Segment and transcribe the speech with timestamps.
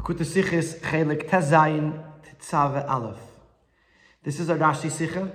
[0.00, 3.20] Sichos Chelek Tezayin Tetzave Aleph.
[4.22, 5.32] This is a Rashi Sikha,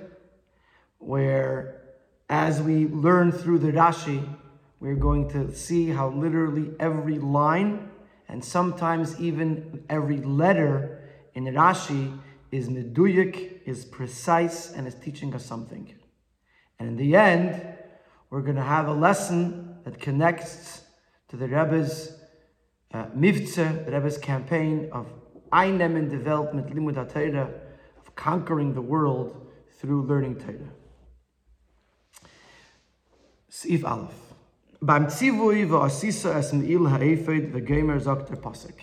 [0.99, 1.81] where
[2.29, 4.27] as we learn through the Rashi,
[4.79, 7.89] we're going to see how literally every line
[8.27, 11.01] and sometimes even every letter
[11.33, 12.19] in Rashi
[12.51, 15.93] is meduyik, is precise, and is teaching us something.
[16.77, 17.61] And in the end,
[18.29, 20.83] we're going to have a lesson that connects
[21.29, 22.18] to the Rebbe's
[22.93, 25.07] uh, Mivtze, Rebbe's campaign of
[25.51, 27.51] Einemen development, Limud HaTorah,
[27.99, 29.47] of conquering the world
[29.79, 30.71] through learning Torah.
[33.49, 34.13] Sif Aleph.
[34.81, 38.79] Beim Tzivui v'asisa es me'il ha'efed v'gemer zokter pasuk.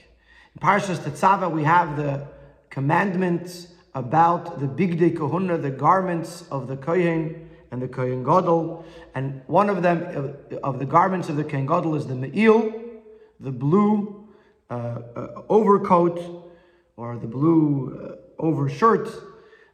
[0.54, 2.26] In Parshas Tetzava we have the
[2.68, 9.40] commandments about the bigdei kahuna, the garments of the kohen and the kohen gadol, and
[9.46, 12.85] one of them of the garments of the kohen gadol is the me'il,
[13.40, 14.28] the blue
[14.70, 16.52] uh, uh, overcoat
[16.96, 19.08] or the blue uh, overshirt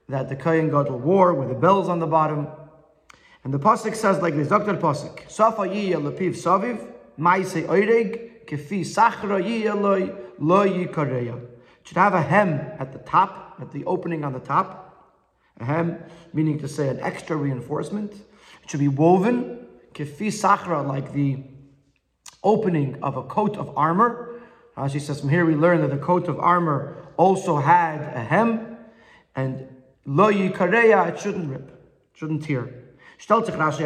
[0.09, 2.47] that the kohen gadol wore with the bells on the bottom.
[3.45, 4.75] And the pasuk says like this, Dr.
[4.75, 11.41] Pasuk, Safa yiyah lepiv saviv, maise oireg, kefi sachra yiyah loy, lo yikareya.
[11.85, 15.19] Should have a hem at the top, at the opening on the top.
[15.59, 15.99] A hem,
[16.33, 18.13] meaning to say an extra reinforcement.
[18.63, 21.43] It should be woven, kefi sachra, like the
[22.43, 24.41] opening of a coat of armor.
[24.77, 28.25] As he says, from here we learn that the coat of armor also had a
[28.25, 28.77] hem,
[29.37, 29.67] and
[30.07, 31.71] lo yikareya, it shouldn't rip,
[32.15, 32.83] shouldn't tear.
[33.29, 33.79] Rashi?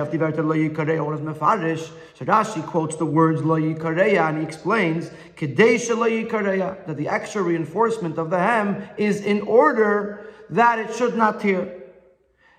[2.14, 7.08] So Rashi quotes the words lo yikareya, and he explains, kedesha lo yikareya, that the
[7.08, 11.82] extra reinforcement of the hem is in order that it should not tear.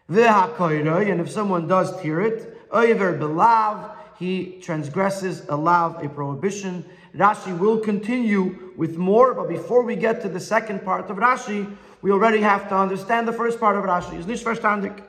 [0.10, 6.84] and if someone does tear it, oiver belav, he transgresses a lav, a prohibition.
[7.16, 11.76] Rashi will continue with more, but before we get to the second part of Rashi,
[12.02, 14.18] we already have to understand the first part of Rashi.
[14.18, 15.04] Is nicht verstandig?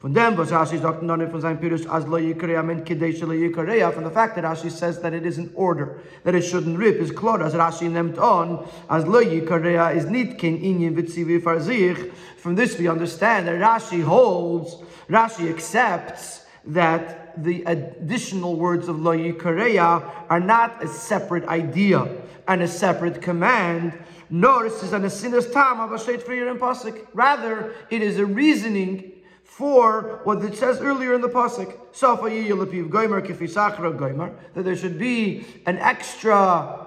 [0.00, 3.34] Von dem, was Rashi sagt, non von seinem Pirush, as lo yikareya, men kidesh lo
[3.34, 6.78] yikareya, from the fact that Rashi says that it is in order, that it shouldn't
[6.78, 12.12] rip, is clear, as Rashi named on, as lo yikareya is nitkin inyin vitzivi farzich.
[12.36, 14.76] From this we understand that Rashi holds,
[15.08, 22.08] Rashi accepts that the additional words of lo yikareya are not a separate idea
[22.46, 23.92] and a separate command,
[24.30, 27.06] nor is an asinas tam of a for your pasuk.
[27.12, 29.12] Rather, it is a reasoning
[29.44, 31.74] for what it says earlier in the pasuk,
[34.54, 36.86] that there should be an extra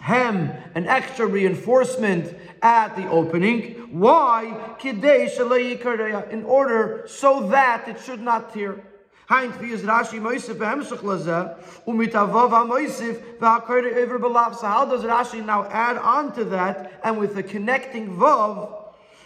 [0.00, 3.74] hem, an extra reinforcement at the opening.
[3.90, 4.74] Why?
[6.30, 8.84] In order so that it should not tear.
[9.28, 11.56] Heint wie is Rashi Moisef behemshach laze,
[11.86, 14.56] umit avav ha-moisef v'ha-koire belav.
[14.56, 18.82] So how does Rashi now add on to that, and with the connecting vav,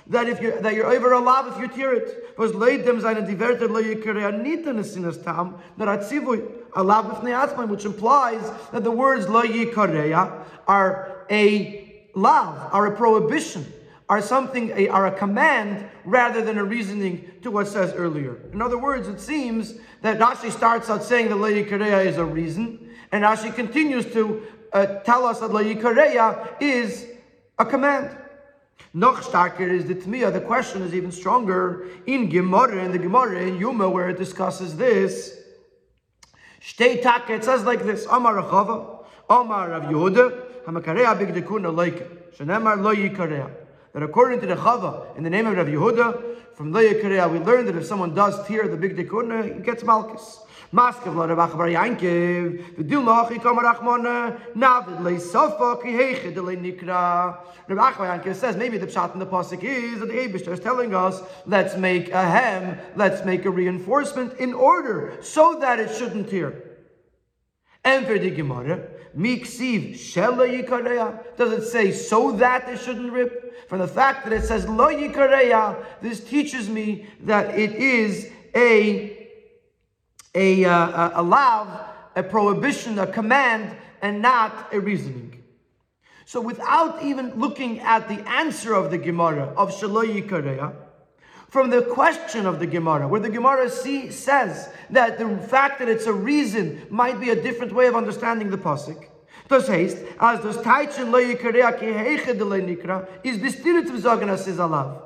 [0.09, 2.39] that if you that you're over a lav if you tear it.
[2.39, 7.07] Was laid them seine diverted lo yikreya nit in sinas tam, that atzivu a lav
[7.07, 8.43] b'fnei which implies
[8.73, 13.65] that the words lo yikreya are a lav, are a prohibition,
[14.09, 18.39] are something, are a command rather than a reasoning to what says earlier.
[18.53, 22.25] In other words, it seems that Rashi starts out saying that lo yikreya is a
[22.25, 27.07] reason, and Rashi continues to uh, tell us that lo yikreya is
[27.59, 28.17] a command.
[28.95, 30.33] Noch starker is the Tmiya.
[30.33, 34.77] The question is even stronger in Gemara, in the Gemara, in Yuma, where it discusses
[34.77, 35.39] this.
[36.63, 42.81] Shtei Taka, it says like this Amar Rachava, Amar Rav Yehuda, Hamakareya Bigdekuna Leike, Shenemar
[42.83, 43.66] Lo Yikareya.
[43.97, 47.39] That according to the Chava, in the name of Rav Yehuda, from Lo Yikareya, we
[47.39, 50.41] learned that if someone does tear the big dekuna, oh, he gets Malchus.
[50.71, 57.39] Maskav lo Rav Achabar Yankiv, v'dil mochi kama rachmona, navid sofa ki heiche de nikra.
[57.69, 60.61] Rav Achabar Yankiv says maybe the pshat in the pasuk is that the Eibushter is
[60.61, 65.89] telling us, let's make a hem, let's make a reinforcement in order so that it
[65.97, 66.53] shouldn't tear.
[67.83, 71.37] And for the Gemara, Miksiv Shela Yikareya.
[71.37, 73.69] Does it say so that it shouldn't rip?
[73.69, 79.17] From the fact that it says Lo Yikareya, this teaches me that it is a
[80.37, 81.67] a, uh, a lav,
[82.15, 85.43] a prohibition, a command, and not a reasoning.
[86.27, 90.75] So without even looking at the answer of the Gemara of Shaloi Yikareya,
[91.49, 95.89] from the question of the Gemara, where the Gemara see, says that the fact that
[95.89, 99.07] it's a reason might be a different way of understanding the pasuk.
[99.49, 105.03] Das heißt, as das Teitchen lo yikareya ki nikra, is bestirit v'zagen as is alav.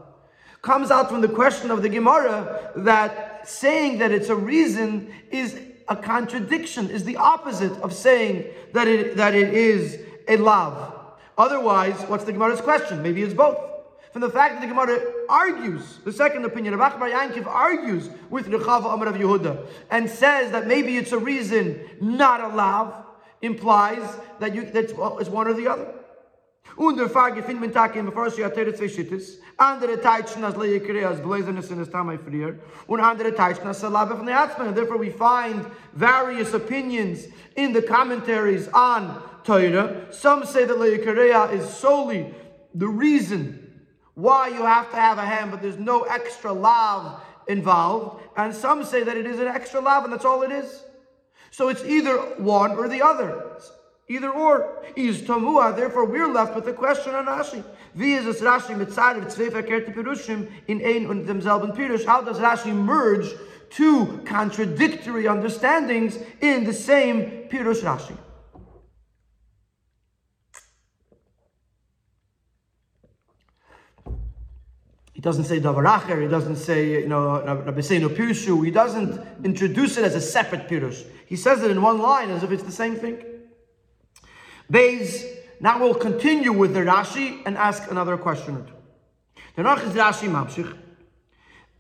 [0.63, 5.59] Comes out from the question of the Gemara that saying that it's a reason is
[5.89, 9.99] a contradiction, is the opposite of saying that it, that it is
[10.29, 10.95] a love.
[11.37, 13.03] Otherwise, what's the Gemara's question?
[13.03, 13.70] Maybe it's both.
[14.13, 18.49] From the fact that the Gemara argues, the second opinion of Achbar Yankiv argues with
[18.49, 23.05] Rechava Amar of Yehuda and says that maybe it's a reason not allowed,
[23.41, 24.03] implies
[24.41, 25.95] that you that's well, it's one or the other.
[26.77, 30.81] Und der Frage findet man Tag in sie hat zwei Schittes, andere Teitschen as Leie
[30.81, 34.75] Kreas Blazenes in das Tamai frier, und andere Teitschen as Salabe von Herzmann.
[34.75, 35.65] Therefore we find
[35.95, 37.27] various opinions
[37.57, 40.13] in the commentaries on Torah.
[40.13, 42.35] Some say that Leie Kreas is solely
[42.75, 43.60] the reason
[44.15, 48.23] why you have to have a ham, but there's no extra lav involved.
[48.37, 50.85] And some say that it is an extra lav, and that's all it is.
[51.51, 53.57] So it's either one or the other.
[54.09, 55.77] Either or is tamua.
[55.77, 57.63] Therefore, we're left with the question on Rashi.
[57.95, 62.05] Wie is es Rashi tzvei verkehrte pirushim in ein und demselben pirush?
[62.05, 63.33] How does Rashi merge
[63.71, 68.17] two contradictory understandings in the same pirush Rashi?
[75.21, 80.15] He doesn't say Davaracher, he doesn't say, you know, Pirshu, he doesn't introduce it as
[80.15, 81.05] a separate Pirush.
[81.27, 83.23] He says it in one line as if it's the same thing.
[84.73, 85.27] Beis,
[85.61, 88.73] now we'll continue with the Rashi and ask another question or two.
[89.57, 90.75] The Rashi Mamshich.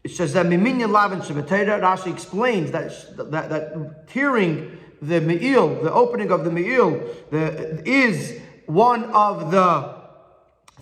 [0.04, 2.92] It says that Miminyan Lavin Shabbatera, Rashi explains that,
[3.30, 9.98] that, that tearing the Me'il, the opening of the Me'il, the, is one of the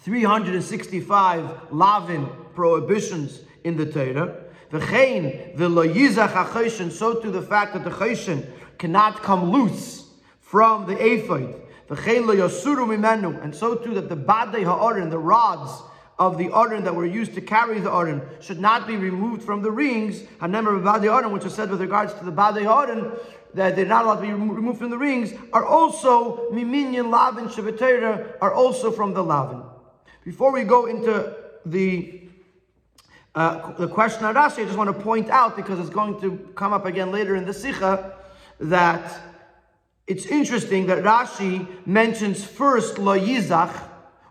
[0.00, 2.28] 365 Lavin
[2.58, 4.34] prohibitions in the Torah.
[4.72, 8.44] V'chein v'lo yizach ha'choshen, so to the fact that the choshen
[8.78, 10.10] cannot come loose
[10.40, 11.54] from the ephod.
[11.88, 15.70] V'chein lo yasuru mimenu, and so too that the badei ha'orin, the rods
[16.18, 19.62] of the orin that were used to carry the orin, should not be removed from
[19.62, 20.22] the rings.
[20.40, 23.12] Hanemer of badei orin, which is said with regards to the badei ha'orin,
[23.54, 28.34] that they're not allowed to be removed from the rings, are also miminyan lavin shabbatera,
[28.40, 29.62] are also from the lavin.
[30.24, 31.34] Before we go into
[31.64, 32.17] the
[33.38, 36.36] uh, the question of Rashi, I just want to point out because it's going to
[36.56, 38.16] come up again later in the Sikha
[38.58, 39.20] that
[40.08, 43.72] it's interesting that Rashi mentions first Lo Yizach,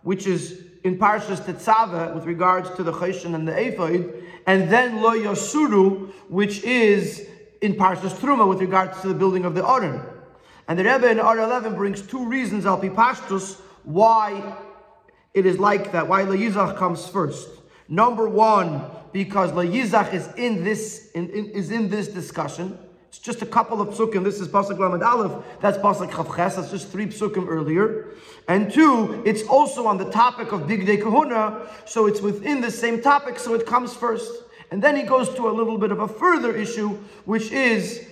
[0.01, 5.01] which is in Parshas Tetzaveh with regards to the Choshen and the Ephod, and then
[5.01, 7.25] Lo Yosuru, which is
[7.61, 10.01] in Parshas Truma with regards to the building of the Aron.
[10.67, 14.57] And the Rebbe in R11 brings two reasons, Alpi Pashtus, why
[15.33, 17.47] it is like that, why Lo Yizach comes first.
[17.89, 18.81] Number one,
[19.13, 22.77] because La Yizach is in this in, in, is in this discussion.
[23.07, 24.23] It's just a couple of psukim.
[24.23, 25.43] This is pasuk Lamed Aleph.
[25.61, 26.57] That's pasuk Chavches.
[26.57, 28.09] That's just three psukim earlier.
[28.49, 33.01] And two, it's also on the topic of Bigdei Kahuna, so it's within the same
[33.01, 33.39] topic.
[33.39, 34.31] So it comes first,
[34.71, 36.89] and then he goes to a little bit of a further issue,
[37.23, 38.05] which is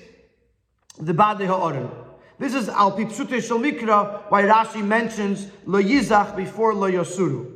[0.98, 1.92] the Badei Ha'orim.
[2.40, 7.55] This is Al Pipsute Shel Mikra, why Rashi mentions Lo Yizach before Lo Yosuru.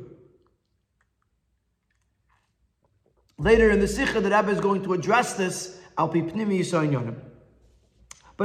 [3.40, 6.12] Later in the Sikha, the Rebbe is going to address this But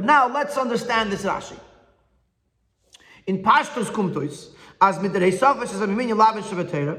[0.05, 1.59] now let's understand this Rashi.
[3.27, 4.51] In Pashtos Kumtois,
[4.81, 6.97] as mit der Heisafes is a mimin lavin shavatera,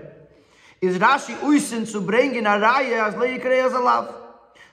[0.83, 4.15] is Rashi uisin zu bringen a Reihe as as a lav.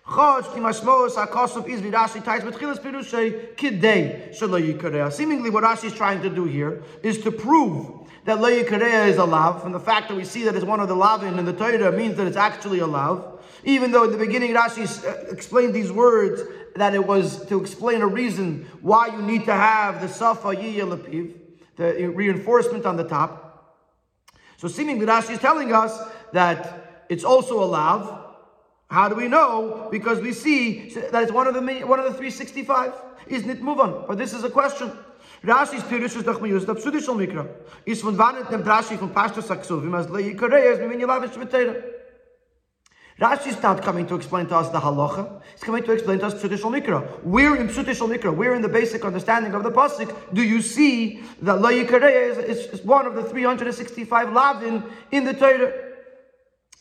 [0.05, 5.09] Chod ki mashmos hakosov is Rashi tais betchilas pirushay kidei shalo yikareya.
[5.13, 9.25] Seemingly what Rashi is trying to do here is to prove that Leia is a
[9.25, 11.53] lav, from the fact that we see that it's one of the lavin in the
[11.53, 13.41] Torah means that it's actually a lav.
[13.65, 16.41] Even though in the beginning Rashi uh, explained these words
[16.75, 21.33] that it was to explain a reason why you need to have the Safa yiyalapiv,
[21.75, 23.43] the reinforcement on the top.
[24.57, 25.97] So seemingly Rashi is telling us
[26.31, 28.21] that it's also a lav.
[28.89, 29.87] How do we know?
[29.91, 32.93] Because we see that it's one of the one of the 365.
[33.27, 34.05] Isn't it move on?
[34.07, 34.91] But this is a question.
[35.43, 37.49] Rashi's Pirush is doch mir used, Psudish al Mikra.
[37.85, 40.87] Is von wann it nem Rashi von Pastor Saksov, wie as le Yikoreya, is mi
[40.87, 41.83] min yelavish v'teira.
[43.19, 45.41] Rashi is not coming to explain to us the halacha.
[45.51, 47.05] He's coming to explain to us traditional mikra.
[47.23, 51.21] Where in traditional mikra, where in the basic understanding of the pasuk, do you see
[51.41, 55.73] that la yikareya is, is, is, one of the 365 lavin in the Torah?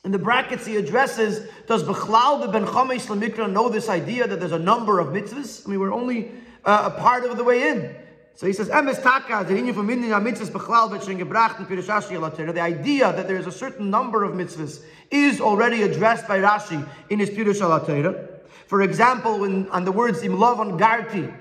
[0.04, 4.40] In the brackets, he addresses, does Bechlal the Ben Chamesh Mikra know this idea that
[4.40, 5.64] there's a number of mitzvahs?
[5.64, 6.32] I mean, we're only
[6.64, 7.94] uh, a part of the way in.
[8.34, 13.12] So he says, Emes Taka, from Minyan mitzvahs Bechlal B'Shin Gebracht and Pirashashi The idea
[13.12, 17.30] that there is a certain number of mitzvahs is already addressed by Rashi in his
[17.30, 18.28] Pirush al
[18.66, 21.32] For example, when on the words Imlovon Garti,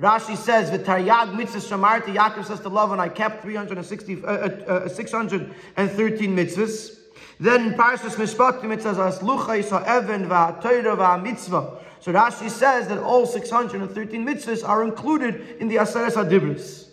[0.00, 4.88] Rashi says, "V'taryag mitzvahs shamarti." Yaakov says to and "I kept 360, uh, uh, uh,
[4.88, 6.98] 613 mitzvahs."
[7.40, 12.98] Then in Parshas Mishpatim it says, "As luchais ha'even va'atoyra va'mitzvah." So Rashi says that
[12.98, 16.88] all 613 mitzvahs are included in the Aseres HaDibris.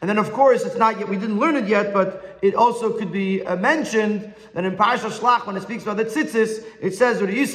[0.00, 2.96] And then, of course, it's not yet, we didn't learn it yet, but it also
[2.96, 6.94] could be uh, mentioned that in Parashat Shlach, when it speaks about the tzitzis, it
[6.94, 7.18] says.
[7.18, 7.48] So Rashi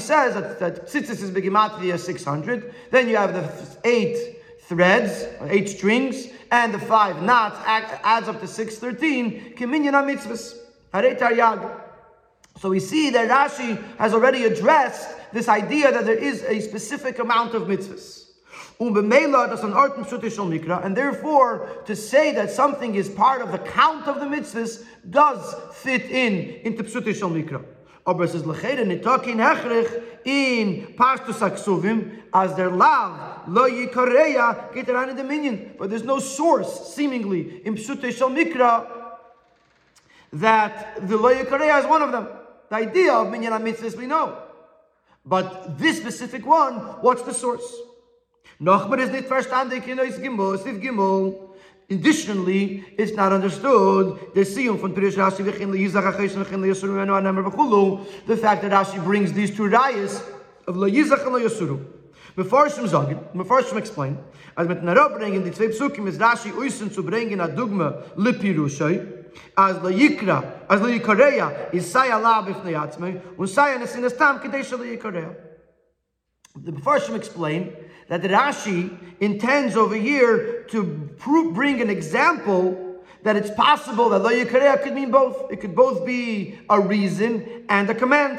[0.00, 2.72] says that, that tzitzis is begimatria 600.
[2.92, 3.50] Then you have the
[3.82, 9.56] eight threads, eight strings, and the five knots adds up to 613.
[9.56, 10.54] Kiminyan mitzvahs.
[12.60, 17.18] So we see that Rashi has already addressed this idea that there is a specific
[17.18, 18.24] amount of mitzvahs.
[18.80, 18.96] Um
[20.84, 25.54] and therefore, to say that something is part of the count of the mitzvahs does
[25.74, 27.64] fit in into Pshuti Shal Mikra.
[28.06, 34.88] Aber es ist lechere nitakin hechrich in Pashtus Aksuvim as their lav lo yikareya get
[34.88, 35.74] er around in the minion.
[35.78, 38.86] But there's no source, seemingly, in Pshuti Shal Mikra
[40.32, 42.28] that the lo yikareya is one of them.
[42.70, 44.36] The idea of minyan mitzvahs we know.
[45.24, 47.64] But this specific one, what's the source?
[48.60, 51.48] Nochmal is nicht verstandig in Ois Gimel, Sif Gimel.
[51.90, 58.36] Additionally, it's not understood the siyum from Pirish Rashi v'chin liyizach achesh v'chin v'chulu the
[58.36, 60.22] fact that Rashi brings these two rayas
[60.66, 61.82] of liyizach and liyasuru.
[62.36, 64.18] Mefarshim sagen, Mefarshim explain,
[64.56, 69.17] als mit Nara bringen die zwei Psukim ist Rashi uisen zu bringen a Dugma lipirushai
[69.56, 74.78] as liyikra, as liyikareya is saya la b'fnei atzmei und saya nesin estam kedei shal
[74.78, 75.34] liyikareya.
[76.56, 77.72] The Mefarshim explain
[78.08, 84.20] that the Rashi intends over here to prove, bring an example that it's possible that
[84.20, 85.52] lo yikareya could mean both.
[85.52, 88.38] It could both be a reason and a command.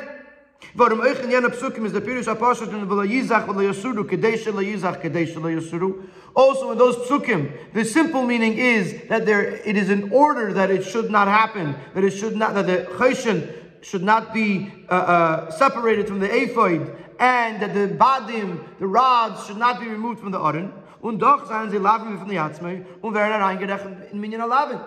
[0.75, 4.37] Warum euch in jener Psukim is the Pirush HaPashut and v'lo yizach v'lo yasuru kedei
[4.37, 6.07] shelo yizach kedei shelo yasuru.
[6.35, 10.69] Also in those Psukim, the simple meaning is that there it is in order that
[10.69, 13.51] it should not happen, that it should not, that the cheshen
[13.81, 19.45] should not be uh, uh, separated from the ephod, and that the badim, the rods,
[19.47, 20.71] should not be removed from the aron.
[21.01, 24.81] Und doch seien sie laven von der Yatzmei und werden reingerechnet in Minyan Alavin.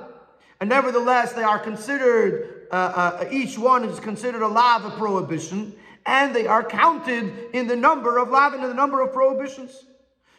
[0.60, 5.74] And nevertheless, they are considered, uh, uh, each one is considered a lav, a prohibition,
[6.06, 9.84] and they are counted in the number of lavin, in the number of prohibitions.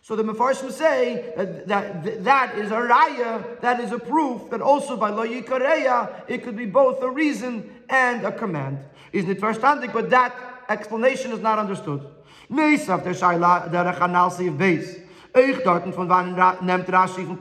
[0.02, 4.62] So the Mefarshim say that, that that is a raya, that is a proof that
[4.62, 8.80] also by lo yikareya, it could be both a reason and a command.
[9.14, 9.94] Isn't it verstandig?
[9.94, 10.36] But that
[10.68, 12.06] explanation is not understood.
[12.52, 15.03] Meisaf der Shaila der Chanal Siv Beis.
[15.34, 17.38] Von wann Rashi von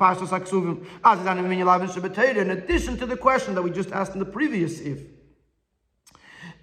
[1.65, 5.03] Lavin Shabbateira in addition to the question that we just asked in the previous if.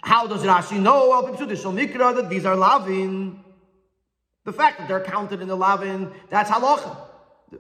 [0.02, 3.44] How does Rashi know al Pipsudishal Mikra that these are Lavin?
[4.46, 6.98] The fact that they're counted in the Lavin, that's halacha.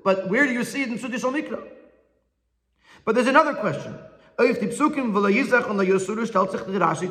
[0.03, 1.61] But where do you see it in Sudishal Mikra?
[3.05, 3.95] But there's another question.
[4.39, 7.09] Auf die Psukim, Yizach Yosuru sich Rashi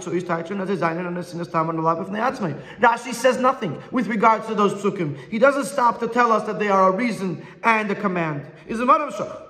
[2.09, 2.55] Neatzmai.
[2.81, 5.15] Rashi says nothing with regards to those Psukim.
[5.29, 8.47] He doesn't stop to tell us that they are a reason and a command.
[8.67, 9.43] Is a Madam Shach.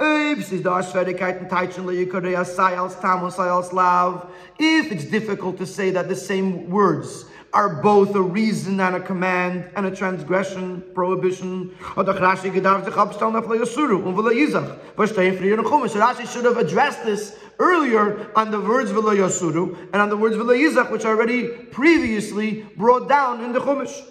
[0.00, 0.50] If
[4.90, 9.68] it's difficult to say that the same words are both a reason and a command
[9.76, 11.74] and a transgression, prohibition.
[15.94, 20.90] Rashi should have addressed this earlier on the words Yasuru and on the words Yizach,
[20.90, 24.02] which are already previously brought down in the Chumash.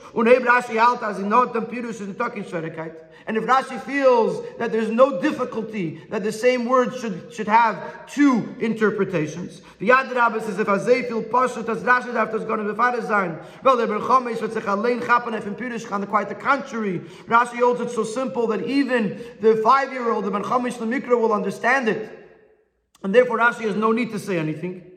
[3.28, 8.08] And if Rashi feels that there's no difficulty that the same word should, should have
[8.08, 12.66] two interpretations, the Yad Rabbi says if Azay feel pashut as Rashi after is going
[12.66, 16.30] to be sein, well, the Berchomesh wird sich allein chappen if in Pirish kann quite
[16.30, 17.00] the contrary.
[17.28, 22.18] Rashi holds it so simple that even the five-year-old, the Berchomesh Mikra will understand it.
[23.04, 24.92] And therefore Rashi has no need to say anything.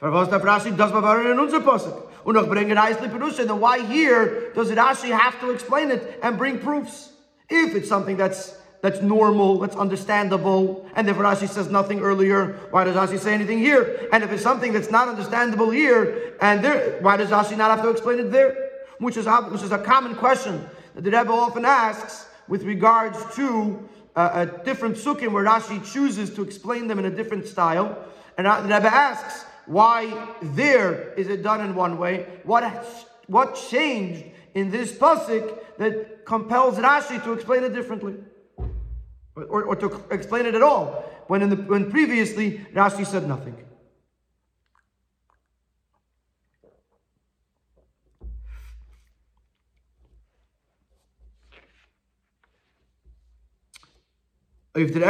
[0.00, 1.94] darf Rashi das bewahren in unser Posik?
[2.24, 3.46] Und noch Eisli.
[3.46, 7.12] Then why here does Rashi have to explain it and bring proofs?
[7.48, 12.84] If it's something that's that's normal, that's understandable, and if Rashi says nothing earlier, why
[12.84, 14.08] does Rashi say anything here?
[14.12, 17.82] And if it's something that's not understandable here, and there, why does Rashi not have
[17.82, 18.70] to explain it there?
[18.98, 23.88] Which is which is a common question that the Rebbe often asks with regards to
[24.14, 28.04] uh, a different sukkim where Rashi chooses to explain them in a different style,
[28.38, 32.26] and the Rebbe asks why there is it done in one way?
[32.44, 32.62] What
[33.26, 34.24] what changed
[34.56, 38.14] in this pasuk that compels Rashi to explain it differently,
[39.36, 43.62] or, or to explain it at all, when in the when previously Rashi said nothing.
[54.74, 55.00] If the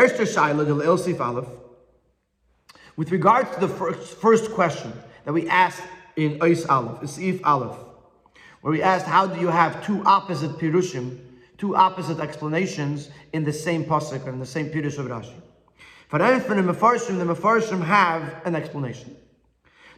[2.97, 4.93] with regards to the first, first question
[5.25, 5.83] that we asked
[6.17, 7.86] in Eis Aleph, Isif Aleph,
[8.67, 11.21] where we asked, how do you have two opposite Pirushim
[11.57, 15.33] two opposite explanations in the same pasuk and the same Pirush of Rashi.
[16.09, 19.17] For the Mefarshim, the Mefarshim have an explanation.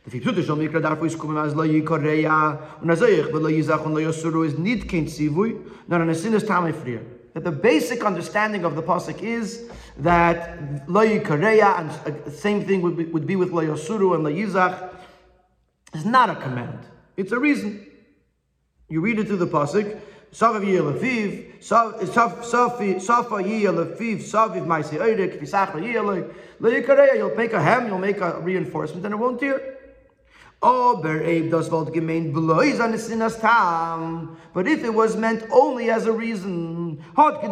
[0.04, 3.84] The Fipsute shall mikra darf is kommen as lo yikoreya und as ich will yizach
[3.84, 5.56] und lo yosuru is tzivui
[5.90, 7.04] an frier.
[7.34, 12.82] That the basic understanding of the pasuk is that lo yikoreya and the same thing
[12.82, 14.94] would be, would be with lo yosuru and lo yizach
[15.94, 16.78] is not a command.
[17.16, 17.87] It's a reason.
[18.88, 20.00] You read it through the pasuk.
[20.32, 26.30] Saviv yeh lefiv, safa yeh lefiv, saviv maisi oirik, visachra yeh le,
[26.60, 29.77] le yikareya, you'll make a hem, you'll make a reinforcement, and it won't tear.
[30.60, 31.22] But
[34.66, 37.44] if it was meant only as a reason, if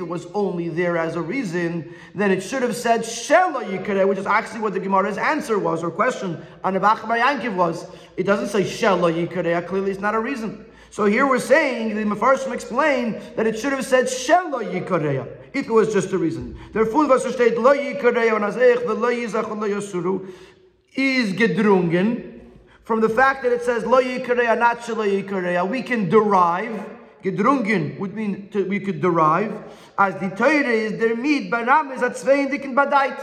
[0.00, 4.18] it was only there as a reason, then it should have said shelo yikareya, which
[4.18, 7.86] is actually what the Gemara's answer was, or question on Abach Yankiv was.
[8.18, 10.66] It doesn't say shelo yikareya, clearly it's not a reason.
[10.90, 15.43] So here we're saying, the Mefarshim explain that it should have said Shelo Yikareya, if
[15.54, 16.58] it was just a reason.
[16.72, 20.28] Therefore, was steht Lo Yikareya und Azech, the Lo Yizach und Lo Yosuru,
[20.94, 22.40] is gedrungen
[22.82, 25.68] from the fact that it says Lo Yikareya, not Shelo.
[25.68, 26.84] We can derive,
[27.22, 29.52] gedrungen would mean to, we could derive,
[29.96, 33.18] as the Torah is der Mid, Baram is at Zwein Dicken Badait.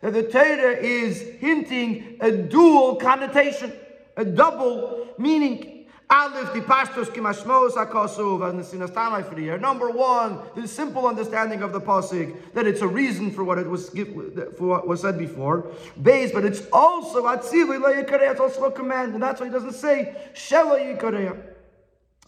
[0.00, 3.72] That the Torah is hinting a dual connotation,
[4.16, 5.73] a double meaning.
[6.10, 9.58] Aleph, the pashtos kimashmos akasuv, and the sinastamai year.
[9.58, 13.66] Number one, the simple understanding of the pasuk that it's a reason for what it
[13.66, 13.88] was
[14.56, 15.70] for what was said before.
[16.00, 19.72] Base, but it's also atzivui la It's also a command, and that's why he doesn't
[19.74, 21.40] say shela yikareya.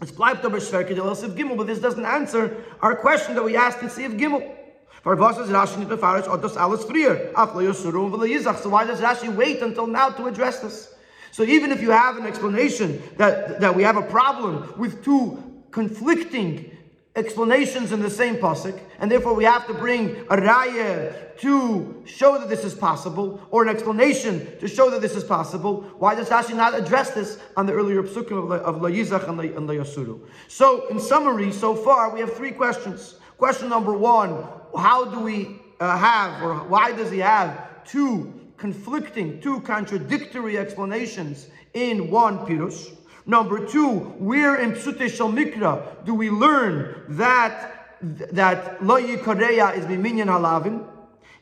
[0.01, 3.83] It's bleibt aber schwer kedel gimel, but this doesn't answer our question that we asked
[3.83, 4.57] in Siv gimel.
[5.03, 7.33] For Rashi nicht befarish otos alles frier.
[7.35, 8.59] Aflo yosuru v'le yizach.
[8.59, 10.96] So why does Rashi wait until now to address this?
[11.37, 15.63] So even if you have an explanation that, that we have a problem with two
[15.71, 16.75] conflicting
[17.15, 22.39] explanations in the same pasuk, and therefore we have to bring a raya to show
[22.39, 25.83] that this is possible, or an explanation to show that this is possible.
[25.99, 30.21] Why does Rashi not address this on the earlier psukim of La and La Yasuru?
[30.49, 33.17] So, in summary, so far we have three questions.
[33.37, 34.43] Question number one:
[34.75, 41.49] How do we uh, have, or why does he have two conflicting, two contradictory explanations
[41.75, 42.97] in one Pirush.
[43.27, 49.85] Number two, where in Psute Shal Mikra do we learn that that Lo Yikareya is
[49.87, 50.87] Miminyan Halavin?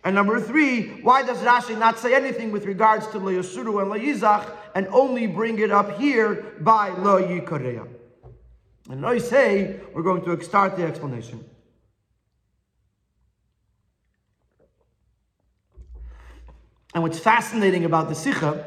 [0.04, 3.98] And number three, why does Rashi not say anything with regards to Lo and Lo
[3.98, 7.88] Yizach and only bring it up here by Lo Yikareya?
[8.90, 11.44] And I say we're going to start the explanation.
[16.94, 18.64] And what's fascinating about the Sikha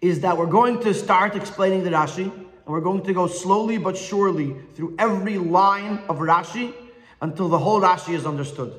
[0.00, 3.78] is that we're going to start explaining the Rashi, and we're going to go slowly
[3.78, 6.74] but surely through every line of Rashi
[7.20, 8.74] until the whole Rashi is understood.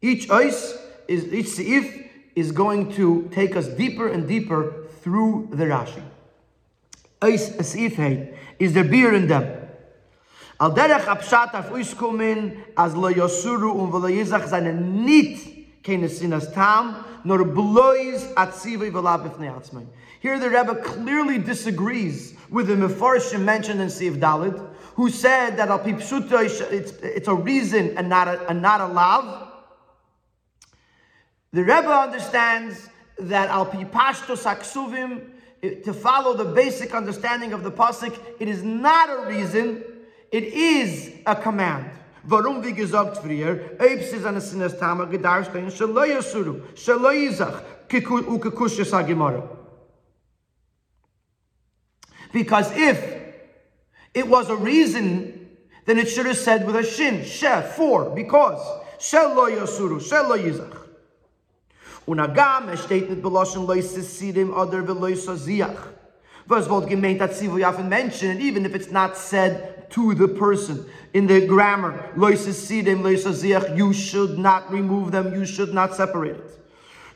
[0.00, 5.64] Each ice is each seif is going to take us deeper and deeper through the
[5.64, 6.02] Rashi.
[7.20, 9.68] Ice seif is the beer in them.
[10.58, 17.04] Al derech apshat af uiskumin as lo yosuru um v'lo yizach zane nit kenesinas tam
[17.24, 19.86] nor blois atzivei.
[20.20, 24.58] Here the Rebbe clearly disagrees with the Mefarshim mentioned in Siv Dalit,
[24.94, 29.48] who said that al it's, it's a reason and not a, and not a lav.
[31.52, 35.28] The Rebbe understands that al pipashto saksuvim
[35.84, 39.84] to follow the basic understanding of the pasuk, it is not a reason,
[40.32, 41.88] it is a command.
[42.24, 43.56] Warum, wie gesagt früher,
[45.10, 47.62] gedarstehen, Shaloi Yasuru, Shaloi Yizach.
[52.32, 52.98] Because if
[54.14, 55.48] it was a reason,
[55.84, 58.60] then it should have said with a shin, she, for, because,
[58.98, 60.78] Shaloi Yasuru, Shaloi Yizach.
[62.06, 65.88] Unagam, es steht nicht beloschen, Lois Sidim, oder Velois Ziach.
[66.46, 70.84] Was wollt gemeint, that Sivu Yafen mentioned, even if it's not said to the person
[71.14, 72.10] in the grammar,
[73.76, 76.61] you should not remove them, you should not separate it.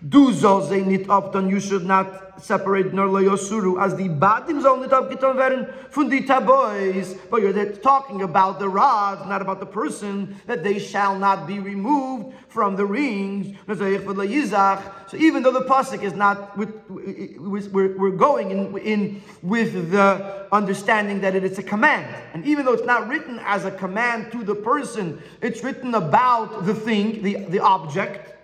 [0.08, 4.92] Du sie nicht abtun, you should not separate nor leosuru, as the badim soll nicht
[4.92, 7.16] abgetan werden von die tabois.
[7.30, 11.58] But you're talking about the rods, not about the person, that they shall not be
[11.58, 13.56] removed from the rings.
[13.66, 20.46] So even though the pasuk is not, with, we're, we're going in, in with the
[20.52, 22.14] understanding that it is a command.
[22.34, 26.64] And even though it's not written as a command to the person, it's written about
[26.66, 28.34] the thing, the, the object.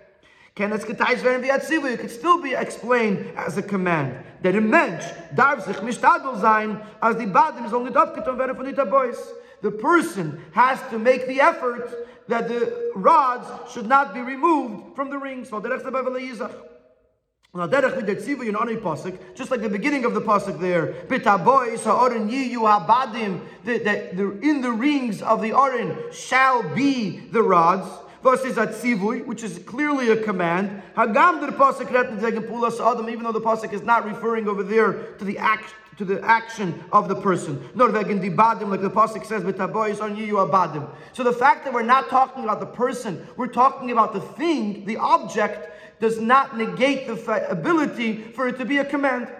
[0.55, 4.23] It could still be explained as a command.
[4.43, 8.89] That a mensch darf sich mishtadel sein, as die Badim is only dafketon werden von
[8.89, 9.17] boys.
[9.61, 11.89] The person has to make the effort
[12.27, 15.49] that the rods should not be removed from the rings.
[15.51, 15.59] Now,
[17.67, 20.93] derech mit der tzivu in onei pasuk, just like the beginning of the pasuk there,
[21.07, 24.13] bitaboy sa'orin yiyu habadim, that
[24.43, 27.87] in the rings of the orin shall be the rods
[28.23, 30.81] versus atzivui, which is clearly a command.
[30.95, 31.89] Hagam der pasuk
[32.47, 36.05] pulas adam, even though the pasuk is not referring over there to the act to
[36.05, 37.69] the action of the person.
[37.75, 40.89] Nor vegin dibadim, like the pasuk says, b'taboyis on you abadim.
[41.11, 44.85] So the fact that we're not talking about the person, we're talking about the thing,
[44.85, 49.31] the object, does not negate the ability for it to be a command.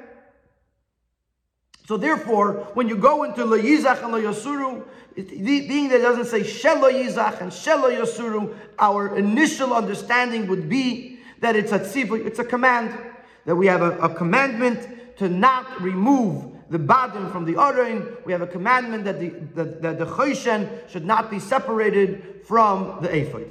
[1.85, 6.41] So therefore, when you go into lo yizach and lo being that it doesn't say
[6.41, 12.39] shelo yizach and shelo yasuru, our initial understanding would be that it's a tzivu, it's
[12.39, 12.97] a command,
[13.45, 18.25] that we have a, a commandment to not remove the badim from the orein.
[18.25, 22.99] We have a commandment that the that, that the choshen should not be separated from
[23.01, 23.49] the ephod.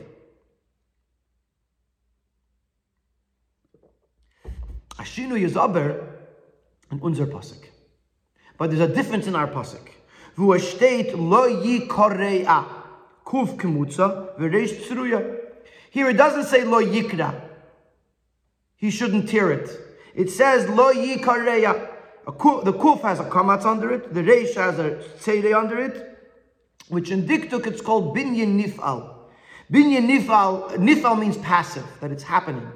[4.97, 6.09] Ashinu Yezaber
[6.91, 7.65] in Unzer Pasuk.
[8.59, 9.92] But there's a difference in our pasuk.
[10.37, 10.53] Lo.
[15.91, 17.41] Here it doesn't say lo yikra.
[18.77, 19.71] He shouldn't tear it.
[20.15, 21.89] It says lo yikorea.
[22.25, 24.15] The kuf has a kamatz under it.
[24.15, 26.19] The reish has a tzere under it.
[26.89, 29.15] Which in diktuk it's called binyan nifal.
[29.71, 32.71] Binyan nifal, nifal means passive, that it's happening.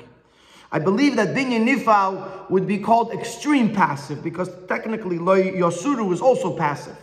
[0.73, 6.21] I believe that binyan nifal would be called extreme passive because technically loy yosuru is
[6.21, 6.97] also passive.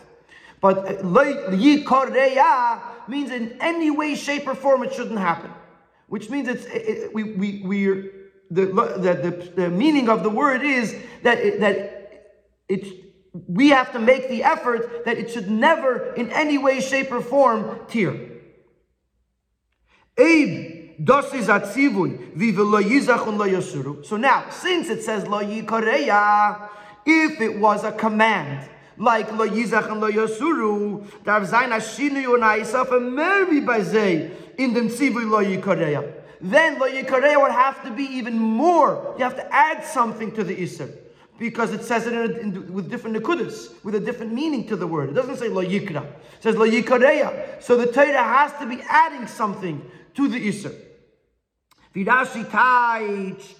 [0.64, 5.52] But uh, loy yikoreya means in any way, shape, or form it shouldn't happen.
[6.08, 8.12] Which means it's it, we we we're
[8.50, 12.38] the, the, the, the meaning of the word is that it, that
[12.70, 12.90] it's
[13.48, 17.20] we have to make the effort that it should never in any way, shape, or
[17.20, 18.14] form tear.
[23.50, 24.06] Yasuru.
[24.06, 26.70] So now, since it says lo yikoreya,
[27.06, 32.88] if it was a command, like lo yizach and lo yasuru, darf sein ashinu yonaisaf
[32.88, 36.14] a mervi bazei in den tzivui lo yikoreya.
[36.42, 39.16] Then lo yikareya would have to be even more.
[39.18, 40.90] You have to add something to the iser
[41.40, 44.86] because it says it in, in, with different nekudas, with a different meaning to the
[44.86, 45.10] word.
[45.10, 46.04] It doesn't say lo yikra.
[46.04, 47.62] It says lo yikareya.
[47.64, 50.74] So the Torah has to be adding something to the iser.
[51.94, 53.56] Wie Rashi teiched,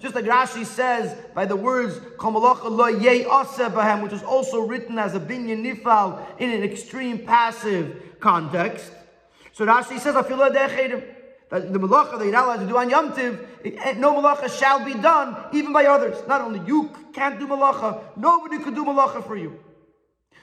[0.00, 2.00] just like Rashi says by the words
[4.02, 8.92] which is also written as a binyan nifal in an extreme passive context.
[9.52, 10.14] So Rashi says,
[11.50, 14.58] that the malacha that you're not allowed to do on Yom Tiv, eh, no malacha
[14.58, 16.16] shall be done even by others.
[16.26, 19.58] Not only you can't do malacha, nobody could do malacha for you.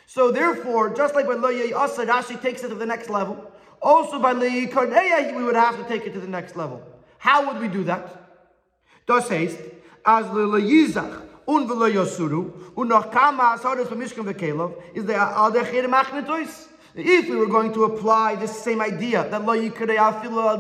[0.06, 3.52] So therefore, just like by lo asa, Rashi takes it to the next level.
[3.82, 6.82] Also by Le'ikarneya, we would have to take it to the next level.
[7.22, 8.18] How would we do that?
[9.06, 9.60] Das heißt,
[10.04, 16.68] as Le'yizach und Ve'le'yosuru und noch kama asaris v'mishkan v'kelov is the al-dechir machnetois.
[16.96, 20.58] If we were going to apply this same idea that lo yikarei afilu al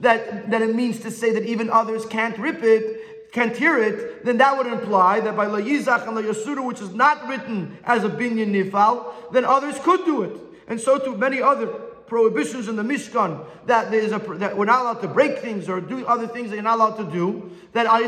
[0.00, 4.24] that that it means to say that even others can't rip it, can't hear it,
[4.24, 7.76] then that would imply that by lo yizach and lo yosuru, which is not written
[7.84, 10.34] as a binyan nifal, then others could do it
[10.70, 11.66] and so to many other
[12.10, 15.68] prohibitions in the Mishkan that there is a that we're not allowed to break things
[15.68, 17.50] or do other things that you're not allowed to do.
[17.72, 18.02] That al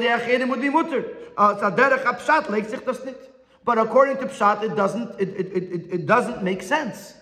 [0.48, 1.16] would be mutter.
[1.38, 1.70] Uh,
[3.64, 7.14] but according to Pshat, it doesn't it, it, it, it doesn't make sense.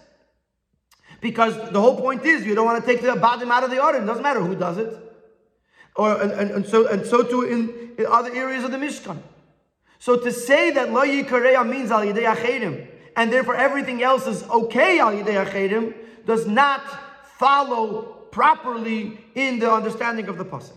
[1.21, 3.81] Because the whole point is you don't want to take the badim out of the
[3.81, 3.99] order.
[4.03, 4.91] It doesn't matter who does it.
[5.97, 9.19] Or and, and, and so and so too in, in, other areas of the Mishkan.
[9.99, 14.99] So to say that lo yikareya means al yidei and therefore everything else is okay
[14.99, 15.95] al achedim,
[16.27, 16.83] does not
[17.39, 20.77] follow properly in the understanding of the pasuk.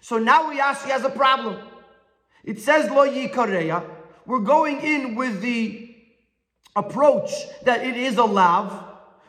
[0.00, 1.58] So now we ask, he has a problem.
[2.44, 3.84] It says lo yikareya.
[4.26, 5.94] We're going in with the
[6.76, 7.30] approach
[7.64, 8.84] that it is a lav,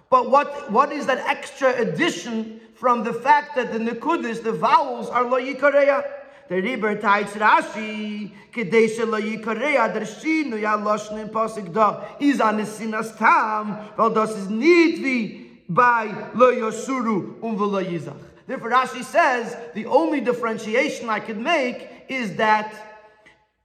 [0.10, 5.10] but what, what is that extra addition from the fact that the nekudis, the vowels,
[5.10, 6.21] are lo yikareya?
[6.52, 13.18] Der Riber teits Rashi, yikareya der shinu ya loshn in Pasik da, is an sinas
[13.18, 18.18] tam, weil das is nicht wie lo yosuru um lo yizach.
[18.48, 22.76] Therefore Rashi says, the only differentiation I could make is that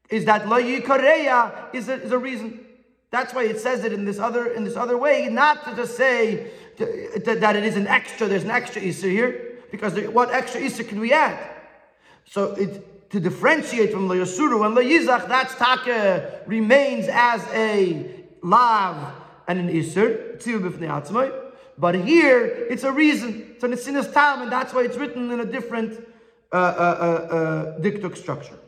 [0.09, 2.61] is that lo yikareya is a, is a reason.
[3.11, 5.97] That's why it says it in this other in this other way, not to just
[5.97, 8.29] say to, to, that it is an extra.
[8.29, 11.56] There's an extra issue here because what extra Isser can we add?
[12.29, 19.15] So it, to differentiate from Layasuru and Layizach, that's Taka remains as a Lav
[19.49, 20.39] and an Isser,
[21.79, 23.57] but here it's a reason.
[23.59, 26.05] So it's an Isinas Tam, and that's why it's written in a different
[26.53, 28.59] uh, uh, uh, uh diktuk structure.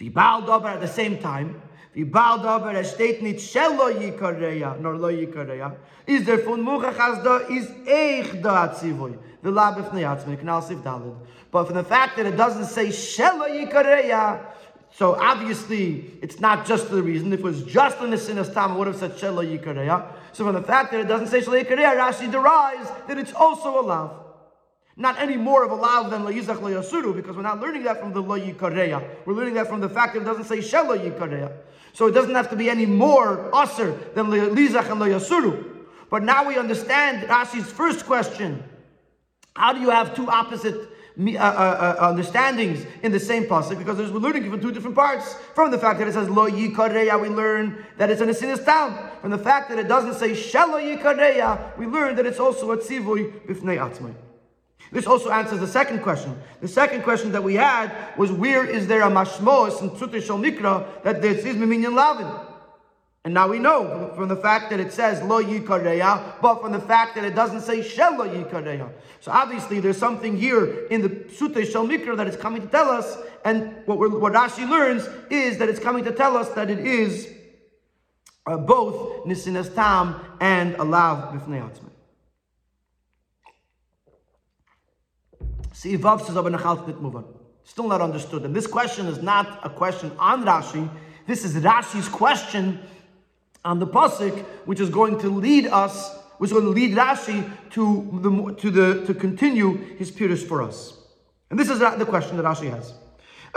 [0.00, 1.60] Vibal at the same time,
[1.94, 5.76] Vibal Dober, es steht nicht Shelo Yikareya, nor Lo Yikareya,
[6.06, 10.62] is der von Muchach as da, is Eich da Atzivoy, the Lab of Neyatzmi, Knal
[10.62, 11.14] Sif Dalid.
[11.52, 14.40] But from the fact that it doesn't say Shelo Yikareya,
[14.90, 17.32] so obviously, it's not just the reason.
[17.32, 20.06] If it was just in the sin of Tam, it would have said Shelo Yikareya.
[20.32, 23.80] So from the fact that it doesn't say Shelo Yikareya, Rashi derives that it's also
[23.80, 24.23] a lav.
[24.96, 28.12] Not any more of a lav than Layizach Layasuru, because we're not learning that from
[28.12, 29.26] the Lo Yikareya.
[29.26, 31.52] We're learning that from the fact that it doesn't say Shelo Yikareya.
[31.92, 35.86] So it doesn't have to be any more usr than Lizach and Layasuru.
[36.10, 38.62] But now we understand Rashi's first question.
[39.56, 44.10] How do you have two opposite uh, uh, uh, understandings in the same pasuk because
[44.10, 45.34] we're learning from two different parts.
[45.54, 49.10] From the fact that it says lo yikareya, we learn that it's an asinis town.
[49.20, 52.78] From the fact that it doesn't say shelo yikareya, we learn that it's also a
[52.78, 54.12] tzivui b'fnei atzmai.
[54.92, 56.40] This also answers the second question.
[56.60, 60.38] The second question that we had was where is there a mashmos in Tzute Shal
[60.38, 62.50] Mikra that this is Miminyan Lavin?
[63.24, 66.80] And now we know from the fact that it says lo yikareya, but from the
[66.80, 68.92] fact that it doesn't say shel lo yikareya.
[69.20, 72.90] So obviously there's something here in the Sute Shel Mikra that is coming to tell
[72.90, 73.16] us,
[73.46, 77.32] and what, what Rashi learns is that it's coming to tell us that it is
[78.46, 81.90] uh, both Nisinas Tam and Alav Bifnei Atzmai.
[85.74, 86.36] See, Vav says.
[87.64, 88.44] Still not understood.
[88.44, 90.88] And this question is not a question on Rashi.
[91.26, 92.80] This is Rashi's question
[93.64, 97.50] on the pasuk, which is going to lead us, which is going to lead Rashi
[97.70, 100.96] to the to the to continue his pirush for us.
[101.50, 102.94] And this is the question that Rashi has.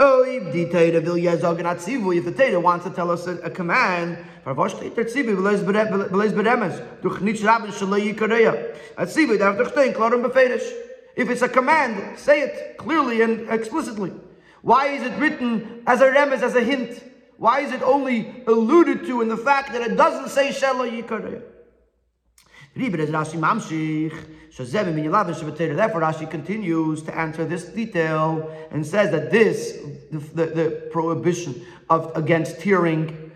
[0.00, 4.18] Oh, if the wants to tell us a, a command,
[11.18, 14.12] if it's a command, say it clearly and explicitly.
[14.62, 17.02] Why is it written as a remez, as a hint?
[17.38, 21.42] Why is it only alluded to in the fact that it doesn't say Shelo Yikareh?
[25.76, 29.76] Therefore, Rashi continues to answer this detail and says that this,
[30.12, 33.32] the, the, the prohibition of against tearing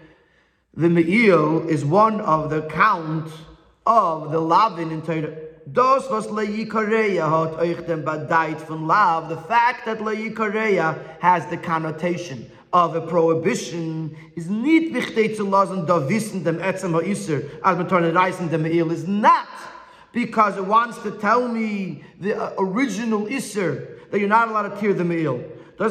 [0.74, 3.28] the me'il, is one of the count
[3.86, 5.51] of the lavin in Torah.
[5.70, 11.56] Das, was Le'yikareya hat euch den badait von Lav, the fact that Le'yikareya has the
[11.56, 17.78] connotation of a prohibition is nicht wichtig zu lassen, da wissen dem Etzem ha'isser, als
[17.78, 19.46] man reisen dem Eil, is not
[20.12, 24.80] because it wants to tell me the uh, original Isser, that you're not allowed to
[24.80, 25.42] tear the Me'il.
[25.78, 25.90] We'll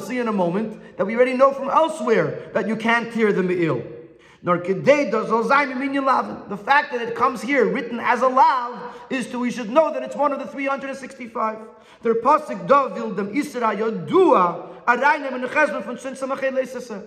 [0.00, 3.42] see in a moment that we already know from elsewhere that you can't tear the
[3.42, 3.82] Me'il.
[4.44, 9.70] Nor The fact that it comes here written as a lav is to we should
[9.70, 11.58] know that it's one of the 365.
[12.02, 12.66] The pasuk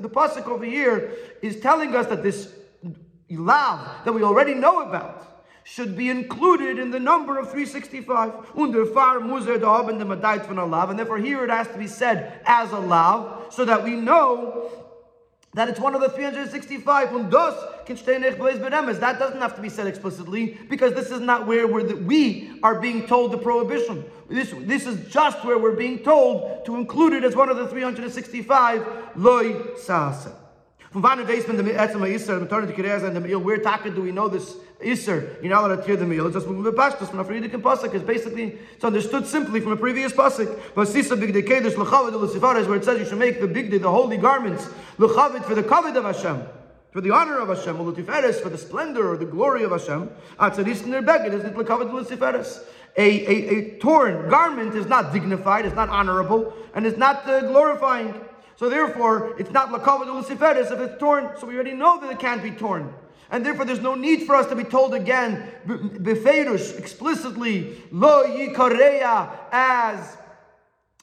[0.02, 0.10] the
[0.48, 2.54] over here is telling us that this
[3.30, 8.32] lav that we already know about should be included in the number of 365.
[8.56, 9.67] Under far muzer the
[10.89, 14.85] and therefore here it has to be said as a lav, so that we know
[15.56, 17.12] that it's one of the 365.
[19.00, 22.60] That doesn't have to be said explicitly because this is not where we're the, we
[22.62, 24.04] are being told the prohibition.
[24.30, 27.68] This, this is just where we're being told to include it as one of the
[27.68, 29.15] 365.
[29.15, 30.36] Loy sasa.
[30.91, 31.02] From
[33.04, 33.58] and the where
[33.96, 35.41] do we know this Isser?
[35.41, 36.28] You're not allowed to tear the meal.
[36.28, 37.93] It's just the Pashtus from a Friedic Pasuk.
[37.93, 40.60] It's basically, it's understood simply from a previous Pasuk.
[40.76, 43.78] But Sisa Big Dekedesh, L'chavid, L'sifares, where it says you should make the Big Day,
[43.78, 46.45] the holy garments, L'chavid for the covet of Hashem
[46.95, 50.10] for the honor of Hashem, Ulutiferes, for the splendor or the glory of Hashem,
[52.39, 52.63] is.
[52.98, 57.41] A, a, a torn garment is not dignified, it's not honorable, and it's not uh,
[57.41, 58.13] glorifying.
[58.56, 61.32] So therefore, it's not lakavad luciferis if it's torn.
[61.38, 62.93] So we already know that it can't be torn.
[63.32, 69.30] And therefore, there's no need for us to be told again, befeirush, explicitly, lo yikareya,
[69.52, 70.18] as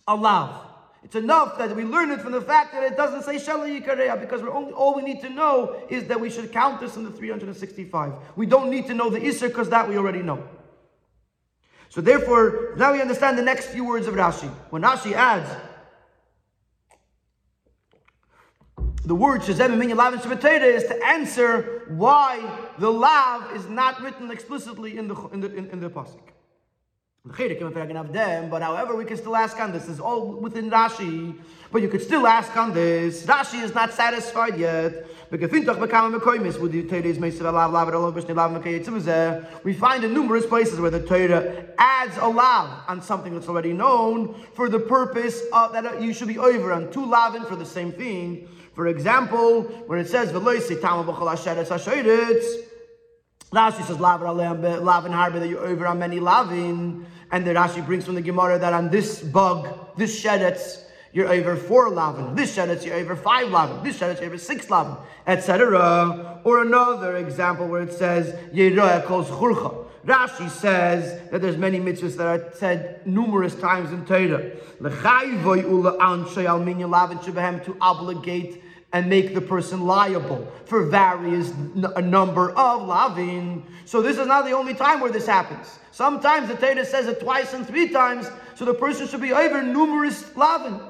[0.07, 0.69] Allah.
[1.05, 4.21] It's enough that we learn it from the fact that it doesn't say Shala Yikareya,
[4.21, 7.11] because only, all we need to know is that we should count this in the
[7.11, 8.13] 365.
[8.37, 10.47] We don't need to know the Isser, because that we already know.
[11.89, 14.49] So therefore, now we understand the next few words of Rashi.
[14.71, 15.51] When Rashi adds,
[19.05, 22.41] the word Shazem Minya Lav and is to answer why
[22.79, 26.21] the Lav is not written explicitly in the in the in, in the pasuk.
[27.25, 29.89] But however, we can still ask on this.
[29.89, 31.39] Is all within Rashi.
[31.71, 33.25] But you could still ask on this.
[33.25, 35.07] Rashi is not satisfied yet.
[35.31, 35.39] We
[39.73, 44.35] find in numerous places where the Torah adds a lav on something that's already known
[44.53, 47.93] for the purpose of, that you should be over on two lavin for the same
[47.93, 48.49] thing.
[48.75, 50.33] For example, when it says
[53.53, 58.07] Rashi says lavin lavin harbe that you're over on many lavin, and the Rashi brings
[58.07, 62.35] from the Gemara that on this bug, this shedetz, you're over four lavin.
[62.35, 63.83] This shedetz, you're over five lavin.
[63.85, 66.41] This shedetz, you're over six lavin, etc.
[66.45, 69.87] Or another example where it says Yeroya calls churcha.
[70.07, 74.51] Rashi says that there's many mitzvahs that are said numerous times in Torah.
[77.61, 78.63] To obligate
[78.93, 81.53] and make the person liable for various
[81.97, 83.65] a number of lavin.
[83.85, 85.79] So this is not the only time where this happens.
[85.93, 89.63] Sometimes the Torah says it twice and three times, so the person should be over
[89.63, 90.81] numerous lavin.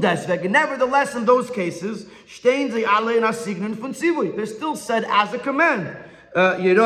[0.00, 3.22] Deswegen, nevertheless, in those cases, stehen sie alle in
[3.74, 3.92] von.
[4.36, 5.96] They're still said as a command.
[6.36, 6.56] Uh.
[6.58, 6.78] It's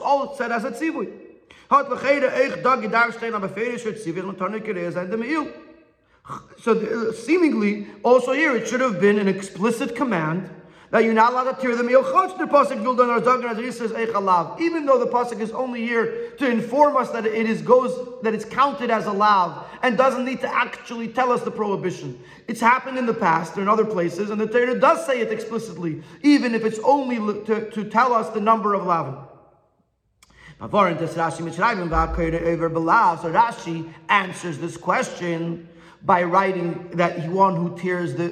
[0.00, 1.08] all said as a Zivui.
[1.70, 5.46] Hat lechede eich da gedar am befehle shut Zivui, und tonne kere sein dem Eil.
[6.58, 10.50] So uh, seemingly, also here, it should have been an explicit command
[10.90, 12.02] that you're not allowed to tear the meal.
[12.02, 13.92] The pasuk says
[14.60, 18.34] Even though the pasuk is only here to inform us that it is goes that
[18.34, 22.18] it's counted as a lav and doesn't need to actually tell us the prohibition.
[22.46, 25.30] It's happened in the past or in other places, and the Torah does say it
[25.30, 29.16] explicitly, even if it's only to, to tell us the number of lavin.
[30.60, 30.66] So
[33.32, 35.68] Rashi answers this question
[36.02, 38.28] by writing that one who tears the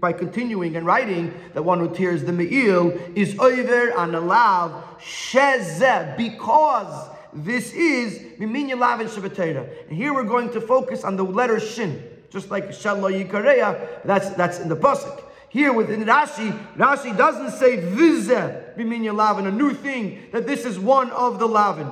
[0.00, 6.16] by continuing and writing that one who tears the me'il is over and alav sheze
[6.16, 9.68] because this is miminya lavin shabbatera.
[9.88, 14.02] And here we're going to focus on the letter shin, just like shallo yikareya.
[14.04, 15.22] That's that's in the pasuk.
[15.48, 20.78] Here within Rashi, Rashi doesn't say vize miminya lavin, a new thing that this is
[20.78, 21.90] one of the lavin.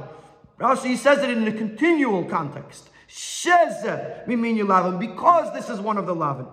[0.59, 2.89] Rashi says it in a continual context.
[3.13, 6.47] Sheze mimini lavin, because this is one of the lavin.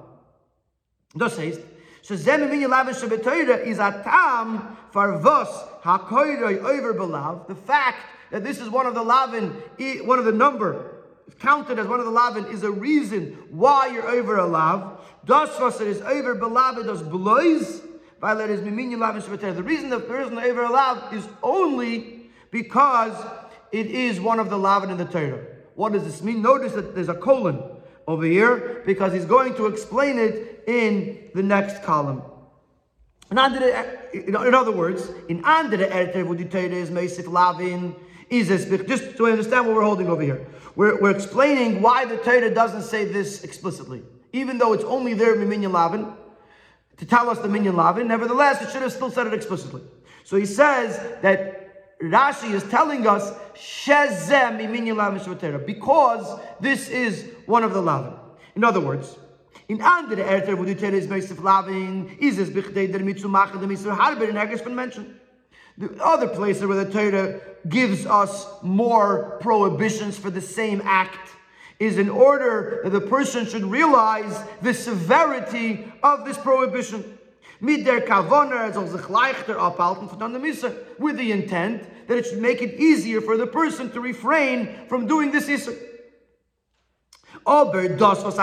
[1.15, 1.62] Das heißt,
[2.04, 7.48] Sheze mimini lavin shebetoira is a tam for farvos hakoiroi over belav.
[7.48, 7.98] The fact
[8.32, 9.52] that this is one of the lavin,
[10.06, 10.95] one of the number
[11.39, 15.00] counted as one of the lavin is a reason why you're over a lav.
[15.26, 17.82] Das was it is over belav, does blois.
[18.22, 23.15] The reason that there isn't over a lav is only because
[23.72, 25.45] it is one of the lavin in the Torah.
[25.80, 26.42] What does this mean?
[26.42, 27.63] Notice that there's a colon
[28.06, 32.22] over here because he's going to explain it in the next column.
[33.32, 37.96] In other words, in andere erter wo die Teure is meisif lavin,
[38.30, 40.46] is just to understand what we're holding over here.
[40.76, 44.04] We're, we're explaining why the Torah doesn't say this explicitly.
[44.34, 46.12] Even though it's only there in Minyan Lavin,
[46.98, 49.84] to tell us the Minyan Lavin, nevertheless, it should have still said it explicitly.
[50.26, 51.68] So he says that
[52.02, 53.34] Rashi is telling us
[55.66, 58.14] because this is one of the lavin.
[58.56, 59.18] In other words,
[59.68, 63.60] in andere Erter, wo die Tere is based of lavin, es bichdei der mitzu machen
[63.60, 65.14] dem Isra Harber in Hergesh been mentioned.
[65.78, 71.30] The other places where the Torah gives us more prohibitions for the same act
[71.80, 77.18] is in order that the person should realize the severity of this prohibition
[77.60, 82.17] mit der Kavona er soll sich leichter abhalten von der Misse, with the intent that
[82.17, 85.76] it should make it easier for the person to refrain from doing this Isser.
[87.45, 88.38] Aber das, was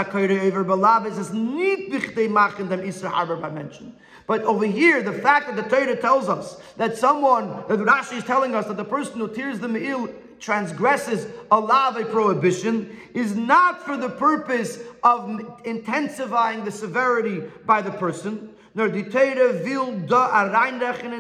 [1.33, 3.95] nicht wichtig machen dem Isser by mention.
[4.27, 8.25] But over here, the fact that the Torah tells us that someone, that Rashi is
[8.25, 10.09] telling us that the person who tears the Me'il
[10.41, 17.93] transgresses a lave prohibition is not for the purpose of intensifying the severity by the
[17.93, 20.45] person, nur die Teire will da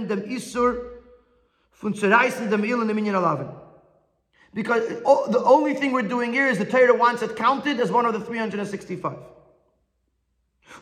[0.08, 0.76] dem Isur
[1.72, 3.48] von zerreißen dem Il in dem Alaven.
[4.52, 7.90] Because oh, the only thing we're doing here is the Torah wants it counted as
[7.90, 9.16] one of the 365.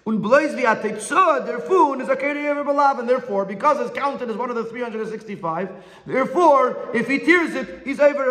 [0.05, 0.75] Und bloß wie a
[1.61, 5.69] Fun is a Keri Belav, therefore, because it's counted as one of the 365,
[6.07, 8.25] therefore, if he tears it, he's over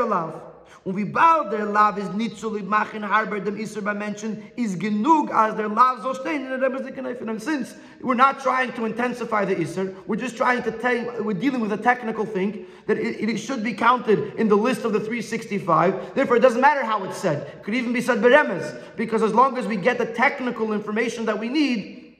[0.85, 6.01] Lav ist nicht so lieb machen, harber dem bei Menschen, ist genug, als der Lav
[6.03, 10.19] so stehen in der Rebbe And since we're not trying to intensify the Isser, we're
[10.19, 13.73] just trying to tell, we're dealing with a technical thing, that it, it, should be
[13.73, 16.15] counted in the list of the 365.
[16.15, 17.47] Therefore, it doesn't matter how it's said.
[17.47, 21.25] It could even be said beremes, because as long as we get the technical information
[21.25, 22.17] that we need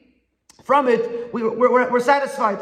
[0.64, 2.58] from it, we, we're, we're, we're satisfied.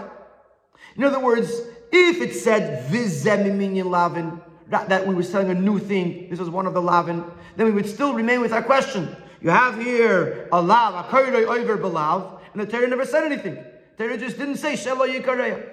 [0.96, 1.48] In other words,
[1.92, 4.40] If it said vizem lavin,
[4.72, 7.24] that we were selling a new thing, this was one of the lavin,
[7.56, 9.14] then we would still remain with our question.
[9.40, 13.54] You have here a lav, a over belav, and the Torah never said anything.
[13.96, 15.68] The Torah just didn't say shelo yikareya.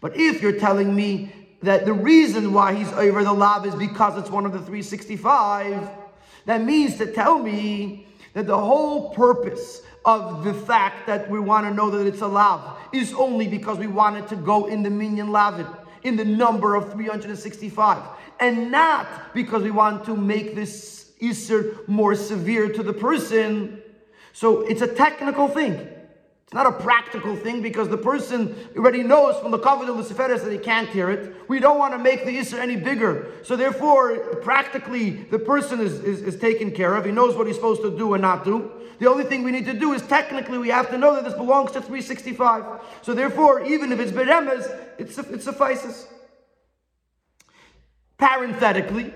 [0.00, 1.32] But if you're telling me
[1.62, 5.88] that the reason why he's over the lav is because it's one of the 365,
[6.44, 11.66] that means to tell me that the whole purpose of the fact that we want
[11.66, 14.82] to know that it's a lav is only because we want it to go in
[14.82, 15.66] the minyan lavin,
[16.06, 18.02] in the number of 365,
[18.40, 23.82] and not because we want to make this Isser more severe to the person.
[24.32, 25.72] So it's a technical thing.
[25.72, 30.44] It's not a practical thing because the person already knows from the Kavod of Luciferis
[30.44, 31.48] that he can't hear it.
[31.48, 33.32] We don't want to make the Isser any bigger.
[33.42, 37.04] So therefore, practically, the person is, is, is, taken care of.
[37.04, 38.70] He knows what he's supposed to do and not do.
[38.98, 41.34] The only thing we need to do is technically we have to know that this
[41.34, 42.64] belongs to 365.
[43.02, 44.66] So therefore, even if it's Beremes,
[44.98, 46.06] it, suffices.
[48.16, 49.12] Parenthetically,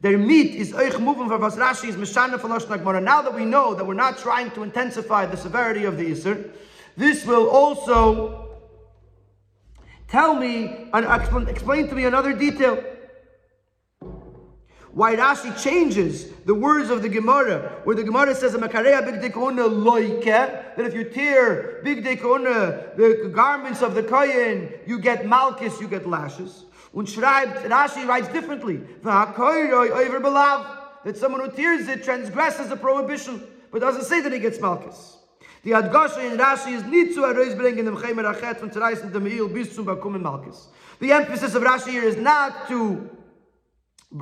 [0.00, 3.84] their meat is oich moving for Rashi is mishana for Now that we know that
[3.84, 6.50] we're not trying to intensify the severity of the Isser,
[6.96, 8.58] this will also
[10.08, 12.82] tell me and explain, explain to me another detail.
[14.92, 18.64] Why Rashi changes the words of the Gemara, where the Gemara says that
[20.76, 26.64] if you tear big the garments of the Kayin, you get malchus, you get lashes.
[26.92, 28.80] Und schreibt, Rashi writes differently.
[29.04, 29.36] That
[31.16, 35.18] someone who tears it transgresses a prohibition, but doesn't say that he gets malchus.
[35.62, 39.46] The Adgasha in Rashi is nicht zu herausbringen dem Chemer Achet von zerreißen dem Eil
[39.48, 40.68] bis zum Bakumen Malchus.
[40.98, 43.08] The emphasis of Rashi here is not to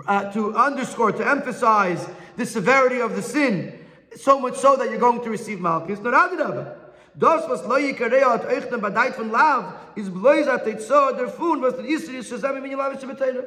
[0.06, 3.84] uh, to underscore, to emphasize the severity of the sin,
[4.16, 5.98] so much so that you're going to receive Malchus.
[6.00, 6.76] No, rather,
[7.18, 11.28] Das, was loye at euch den badait von lav, is blois at it so der
[11.28, 13.44] fun, was the yisri is min yelav shebetayla.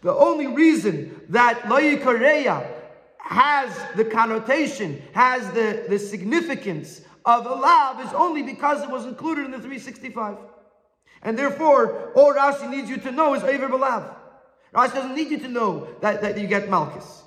[0.00, 2.66] The only reason that loye kareya
[3.18, 9.04] has the connotation, has the, the significance of a lav is only because it was
[9.04, 10.38] included in the 365.
[11.22, 14.16] And therefore, all Rashi needs you to know is Aver Balav.
[14.74, 17.22] Rashi doesn't need you to know that, that you get Malchus.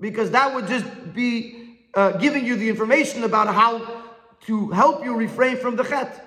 [0.00, 4.04] Because that would just be uh, giving you the information about how
[4.46, 6.24] to help you refrain from the chet.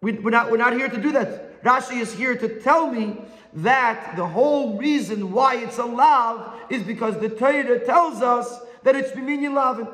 [0.00, 1.62] We, are not, we're not here to do that.
[1.62, 3.18] Rashi is here to tell me
[3.54, 9.10] that the whole reason why it's allowed is because the Torah tells us that it's
[9.10, 9.88] Biminyan Lavin.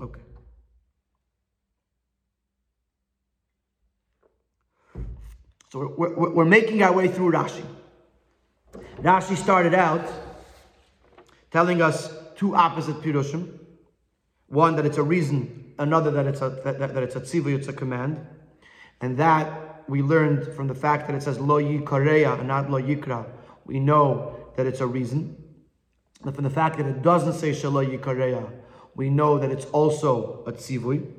[0.00, 0.20] Okay.
[5.72, 7.64] So we're, we're, making our way through Rashi.
[8.98, 10.06] Rashi started out
[11.50, 13.58] telling us two opposite Pirushim.
[14.48, 17.56] One, that it's a reason, another, that it's a, that, that, that it's a tzivu,
[17.56, 18.20] it's a command.
[19.00, 22.78] And that we learned from the fact that it says lo yikareya and not lo
[22.78, 23.24] yikra.
[23.64, 25.42] We know that it's a reason.
[26.22, 28.46] And from the fact that it doesn't say shalo yikareya,
[28.94, 31.10] we know that it's also a tzivui.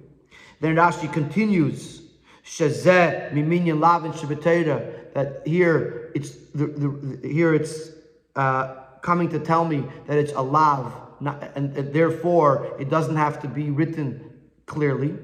[0.59, 2.02] Then Rashi continues,
[2.45, 7.89] shazeh miminyan lavin shabbatera, that here it's the, the, here it's
[8.35, 13.15] uh, coming to tell me that it's a lav, not, and, and therefore it doesn't
[13.15, 14.31] have to be written
[14.65, 15.15] clearly.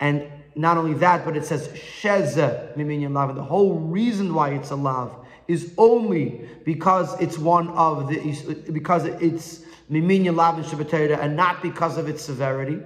[0.00, 3.34] And not only that, but it says sheze miminyan lav.
[3.34, 5.14] The whole reason why it's a lav
[5.48, 11.62] is only because it's one of the because it's miminyan lav and shabbatayra, and not
[11.62, 12.80] because of its severity.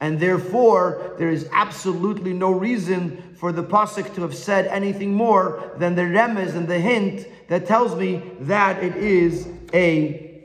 [0.00, 5.72] And therefore, there is absolutely no reason for the pasuk to have said anything more
[5.78, 10.44] than the remez and the hint that tells me that it is a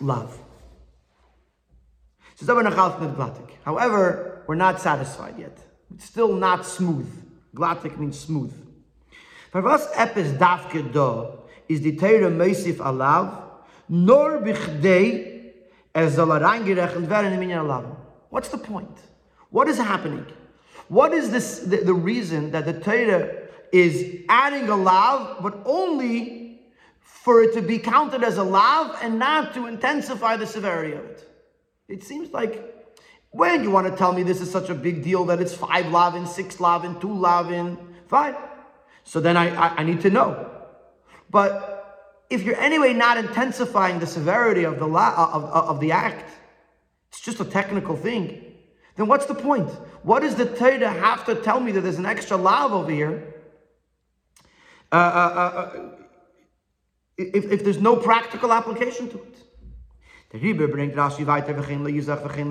[0.00, 0.38] love.
[3.64, 5.58] However, we're not satisfied yet.
[5.94, 7.10] It's still not smooth.
[7.54, 8.52] Glatik means smooth.
[9.50, 11.38] For was epis dafke do
[11.68, 13.42] is the Torah meisif alav
[13.88, 15.52] nor bichdei
[15.94, 18.03] werden in minyan alav.
[18.34, 18.98] What's the point?
[19.50, 20.26] What is happening?
[20.88, 23.32] What is this the, the reason that the Torah
[23.70, 26.60] is adding a lav, but only
[26.98, 31.04] for it to be counted as a lav and not to intensify the severity of
[31.04, 31.30] it.
[31.86, 32.54] It seems like
[33.30, 35.92] when you want to tell me this is such a big deal that it's five
[35.92, 37.78] lavin, six lavin, two lavin,
[38.08, 38.34] fine.
[39.04, 40.50] So then I, I, I need to know.
[41.30, 45.92] But if you're anyway not intensifying the severity of the la, of, of, of the
[45.92, 46.28] act,
[47.14, 48.44] it's just a technical thing.
[48.96, 49.70] Then what's the point?
[50.02, 53.34] What does the Torah have to tell me that there's an extra lav over here?
[54.90, 55.90] Uh, uh, uh, uh
[57.16, 59.36] if, if there's no practical application to it.
[60.34, 62.50] The Rebbe bringt Rashi weiter, v'chein v'chein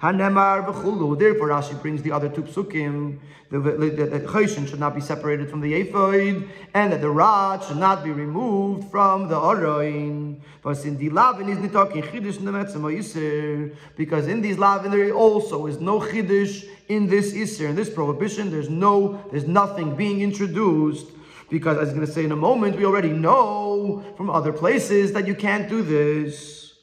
[0.00, 1.18] v'chulu.
[1.18, 3.18] Therefore, Rashi brings the other two psukim.
[3.50, 7.10] The, the, the, the choshen should not be separated from the ephod, and that the
[7.10, 10.38] rod should not be removed from the oroin.
[10.62, 13.74] Because in the lavin is nitakin chidush nemetzim yisir.
[13.96, 18.52] Because in these lavin there also is no chidush in this isir, in this prohibition.
[18.52, 21.08] There's no, there's nothing being introduced
[21.50, 25.12] because as I'm going to say in a moment, we already know from other places
[25.12, 26.74] that you can't do this.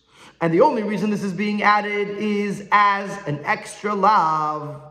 [0.41, 4.81] And the only reason this is being added is as an extra lav,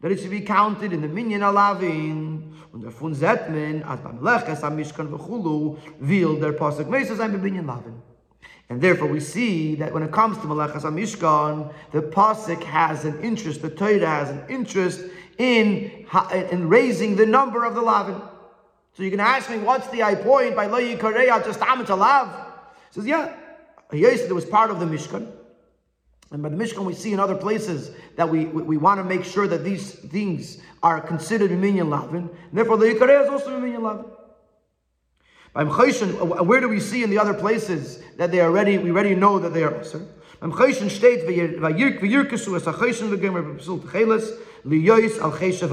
[0.00, 2.52] that it should be counted in the minyan alavin.
[2.72, 7.32] Und davon sieht man, als beim Leches am Mishkan v'chulu, will der Pasuk Mesa sein
[7.32, 8.00] beim lavin.
[8.70, 13.20] And therefore we see that when it comes to Malachas HaMishkan, the Pasuk has an
[13.20, 15.02] interest, the Torah has an interest
[15.38, 16.06] in,
[16.52, 18.22] in raising the number of the Lavin.
[18.94, 22.46] So you can ask me, what's the I point by Lo Yikareya just Alav?
[22.88, 23.34] He says, yeah,
[23.92, 25.30] it was part of the Mishkan.
[26.32, 29.04] And by the Mishkan, we see in other places that we, we, we want to
[29.04, 32.30] make sure that these things are considered Minyan Lavin.
[32.52, 34.04] Therefore, the Yikareya is also Minyan Lavin.
[35.52, 38.52] By Mchoshen, uh, uh, where do we see in the other places that they are
[38.52, 38.78] ready?
[38.78, 40.06] We already know that they are also.
[40.40, 45.68] Beim Choshen steht, v'yirkesu es ha-choshen v'gemer b'psul t'cheles, liyois al chesha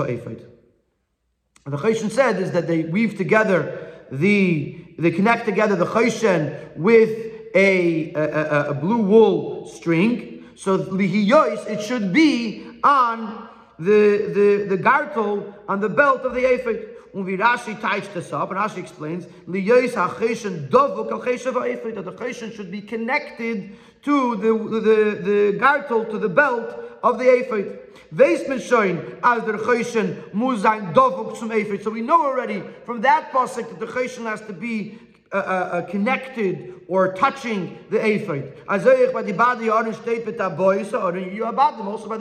[1.68, 7.10] the Choshen said is that they weave together the, they connect together the Choshen with
[7.54, 10.46] a, a, a, blue wool string.
[10.56, 13.50] So lihiyois, it should be on
[13.80, 16.94] the, the, the gartel, on the belt of the ephod.
[17.14, 22.56] And Rashi ties this up, and Rashi explains, liyois ha-cheshen dovuk al that the cheshen
[22.56, 27.80] should be connected to the, the, the gartel, to the belt of the ephod.
[28.14, 31.84] Veisman showing as the choshen muzayin dovuk zum ephod.
[31.84, 35.40] So we know already from that pasuk that the choshen has to be uh, uh,
[35.40, 38.54] uh, connected or touching the ephod.
[38.70, 39.34] Also by the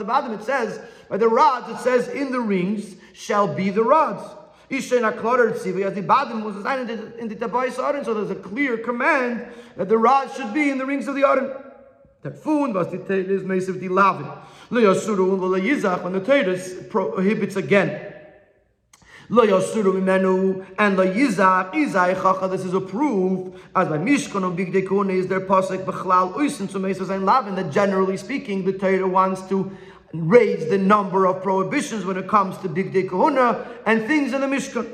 [0.03, 4.23] bottom it says by the rods it says in the rings shall be the rods.
[4.69, 5.05] So there's
[8.29, 9.47] a clear command
[9.77, 11.53] that the rods should be in the rings of the Aron.
[12.21, 14.29] Tefun was the Teres Meisiv di Lavin.
[14.69, 18.13] And um, Yizach when the Teres prohibits again.
[19.29, 22.47] Lo Yasuru Mimenu um, and Lo Yizach Izai Chacha.
[22.49, 26.79] This is approved as by Mishkan of Big Dekune is their pasuk Bechlal Uisin to
[26.79, 27.55] Meisiv Zain Lavin.
[27.55, 29.71] That generally speaking, the Torah wants to
[30.13, 34.47] raise the number of prohibitions when it comes to Big Dekuna and things in the
[34.47, 34.85] Mishkan.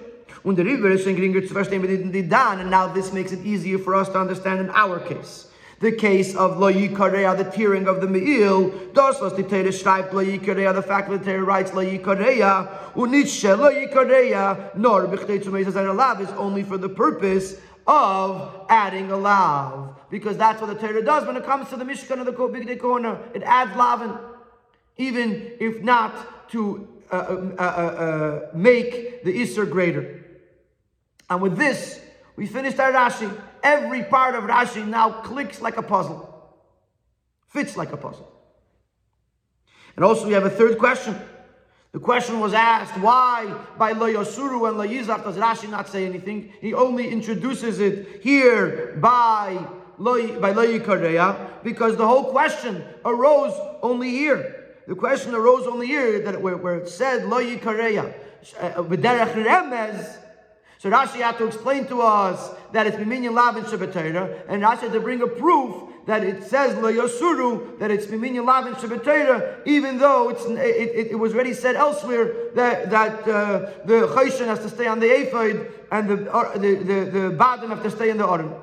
[0.44, 3.32] Und der River ist ein geringer zu verstehen mit den Dan, and now this makes
[3.32, 5.48] it easier for us to understand in our case
[5.80, 10.24] the case of lo yikareya, the tearing of the me'il, doslos the Torah schreibt lo
[10.24, 15.66] yikareya, the fact that the Torah writes lo yikareya, unitshe lo yikareya, nor b'chtei tzumei
[15.66, 20.00] a lav is only for the purpose of adding a lav.
[20.10, 22.80] Because that's what the Torah does when it comes to the Mishkan of the Big
[22.80, 23.20] Corner.
[23.34, 24.18] It adds lavin,
[24.98, 30.24] even if not to uh, uh, uh, uh, make the Isser greater.
[31.30, 32.00] And with this,
[32.36, 33.36] we finished our Rashi.
[33.64, 36.54] Every part of Rashi now clicks like a puzzle,
[37.48, 38.30] fits like a puzzle.
[39.96, 41.16] And also, we have a third question.
[41.94, 46.06] The question was asked, why by Lo Yosuru and Lo Yizach does Rashi not say
[46.06, 46.52] anything?
[46.60, 49.66] He only introduces it here by
[50.00, 50.52] Lo, by
[51.64, 53.54] because the whole question arose
[53.84, 54.72] only here.
[54.88, 58.14] The question arose only here that where, where it said Lo Yikareya.
[58.60, 60.18] Uh, remez,
[60.84, 64.80] so Rashi had to explain to us that it's Miminyan Lav and Shabbatayra, and Rashi
[64.80, 68.76] had to bring a proof that it says Lo Yosuru, that it's Miminyan Lav and
[68.76, 74.10] Shabbatayra, even though it's, it, it, it, was already said elsewhere that, that uh, the
[74.14, 77.90] Chayshan has to stay on the Ephod and the, uh, the, the, the have to
[77.90, 78.54] stay in the Aron.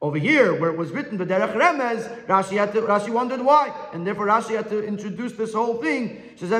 [0.00, 3.74] Over here, where it was written, the Derech Remez, Rashi, had to, Rashi wondered why.
[3.92, 6.22] And therefore, Rashi had to introduce this whole thing.
[6.40, 6.54] Earlier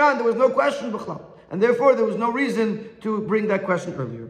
[0.00, 3.64] on, there was no question, B'chlam and therefore there was no reason to bring that
[3.64, 4.28] question earlier.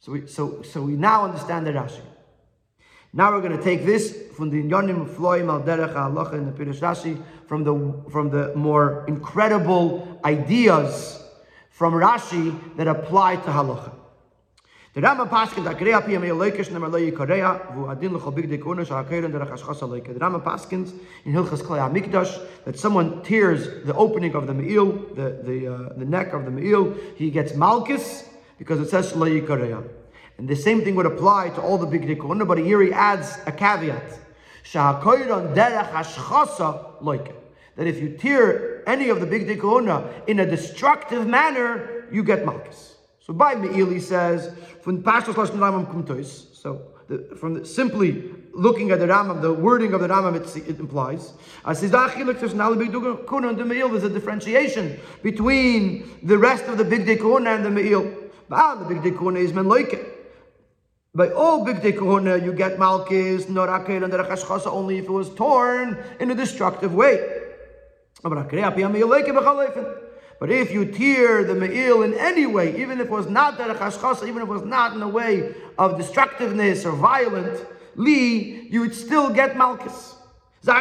[0.00, 2.02] So we, so, so we now understand the Rashi.
[3.12, 6.52] Now we're going to take this from the Yonim Floim al Derech Halacha in the
[6.52, 11.22] Pirush Rashi from the from the more incredible ideas
[11.70, 13.92] from Rashi that apply to Halacha.
[14.94, 18.58] The Rama Paskin that Kreya Piyam Eloikesh Nemer Loi Korea Vu Adin Lecho Big De
[18.58, 20.14] Kuna Shah Keren Derech Hashchas Aloike.
[20.14, 20.92] The Rama Paskins
[21.24, 25.94] in Hilchas Klei HaMikdash that someone tears the opening of the Me'il, the, the, uh,
[25.96, 29.82] the neck of the Me'il, he gets Malchus because it says Loi Korea.
[30.38, 32.92] And the same thing would apply to all the Big De Kuna, but here he
[32.92, 34.16] adds a caveat.
[34.62, 37.34] Shah Keren Derech Hashchas Aloike.
[37.74, 42.22] That if you tear any of the Big De Kuna in a destructive manner, you
[42.22, 42.93] get Malchus.
[43.26, 48.30] So by Me'il, he says, from Pashtos Lashon Rambam Kumtois, so the, from the, simply
[48.52, 51.32] looking at the Rambam, the wording of the Rambam, it, it implies.
[51.64, 58.14] The male there's a differentiation between the rest of the Big Day and the Me'il.
[58.50, 59.70] The Big Day is Men
[61.14, 64.18] By all Big Day you get Malkis, Norakir, and the
[64.70, 67.40] only if it was torn in a destructive way.
[70.44, 73.78] But if you tear the me'il in any way, even if it was not derech
[73.78, 78.80] hashchasa, even if it was not in a way of destructiveness or violent, li, you
[78.80, 80.16] would still get malchus.
[80.60, 80.76] The a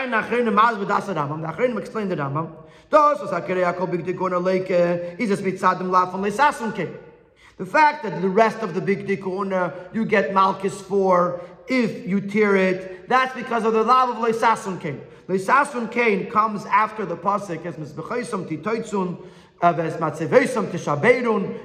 [7.66, 11.39] fact that the rest of the big dikona you get malchus for
[11.70, 14.99] if you tear it, that's because of the love of leisasun ke.
[15.30, 19.26] Leisasun ke comes after the pasuk as misbechaisam titoitzun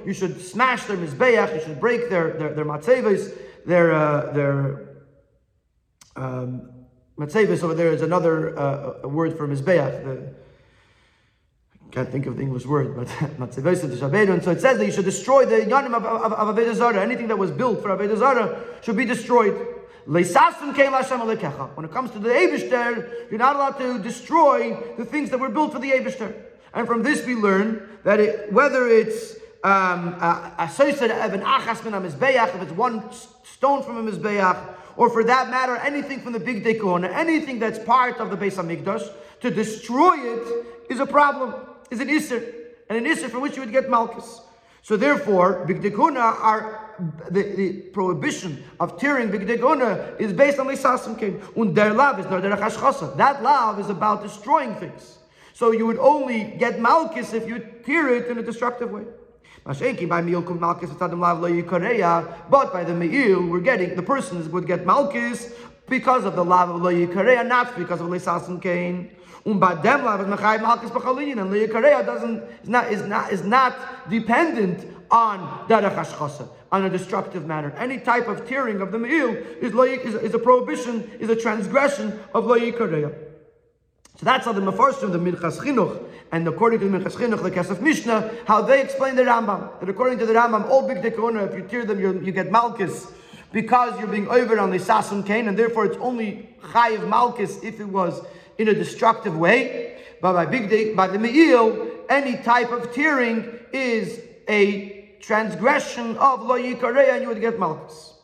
[0.05, 5.03] you should smash their mizbeach, you should break their their, their matzeves, their uh, their
[6.15, 6.69] um,
[7.17, 10.03] matzeves over there is another uh, word for mizbeach.
[10.05, 10.33] The,
[11.73, 14.43] I can't think of the English word, but matzeves tishabedun.
[14.45, 17.01] So it says that you should destroy the yanim of, of, of Avodah Zarah.
[17.01, 19.75] Anything that was built for Avodah Zarah should be destroyed.
[20.05, 20.31] When it
[21.91, 25.79] comes to the Eibishter, you're not allowed to destroy the things that were built for
[25.79, 26.48] the Eibishter.
[26.73, 30.15] And from this we learn that it, whether it's um,
[32.01, 33.03] mizbeach, if it's one
[33.43, 37.79] stone from a mizbeach, or for that matter, anything from the big dekona, anything that's
[37.79, 39.09] part of the Beis Hamikdash,
[39.41, 41.55] to destroy it is a problem,
[41.89, 42.53] is an isser,
[42.89, 44.41] and an isser from which you would get malchus.
[44.81, 46.89] So therefore, big dekona are
[47.29, 51.41] the, the, prohibition of tearing big dekona is based on lisasim kain.
[51.55, 52.55] Und der lav is not der
[53.15, 55.18] That lav is about destroying things.
[55.53, 59.03] So you would only get Malchus if you tear it in a destructive way.
[59.65, 59.79] But
[62.73, 65.53] by the Me'il, we're getting, the persons would get Malchus
[65.87, 69.11] because of the love of Lo Yikareya, not because of Lesasim Kain.
[69.45, 76.89] Malchus and liyikareya doesn't is not is not is not dependent on derech on a
[76.89, 77.71] destructive manner.
[77.77, 82.19] Any type of tearing of the me'il is, is, is a prohibition, is a transgression
[82.33, 83.28] of liyikareya.
[84.19, 86.03] So that's how the Mefarshim, the Minchas Chinuch,
[86.33, 89.79] and according to the Minchas Chinuch, the Kesef Mishnah, how they explain the Rambam.
[89.79, 93.07] That according to the Rambam, all big dekona, if you tear them, you get Malchus,
[93.53, 97.79] because you're being over on the Sasum Kain, and therefore it's only Chayiv Malchus if
[97.79, 98.21] it was
[98.57, 100.01] in a destructive way.
[100.21, 106.41] But by big day, by the Me'il, any type of tearing is a transgression of
[106.41, 108.15] Lo Yikareya, and you would get Malchus.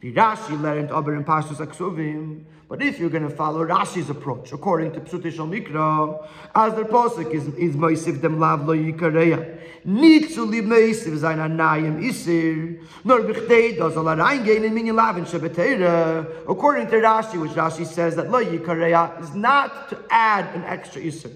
[0.00, 2.44] Rashi learned aber in Pashtus Aksuvim.
[2.68, 7.32] But if you're going to follow Rashi's approach, according to Psutish Mikra, as the posuk
[7.32, 13.20] is is Moisiv dem lav lo yikareya, nicht zu lieb Moisiv sein anayim isir, nor
[13.20, 16.42] bichdei does all reingehen in mini lav and Shabbatera.
[16.48, 21.00] According to Rashi, which Rashi says that lo yikareya is not to add an extra
[21.00, 21.32] isir,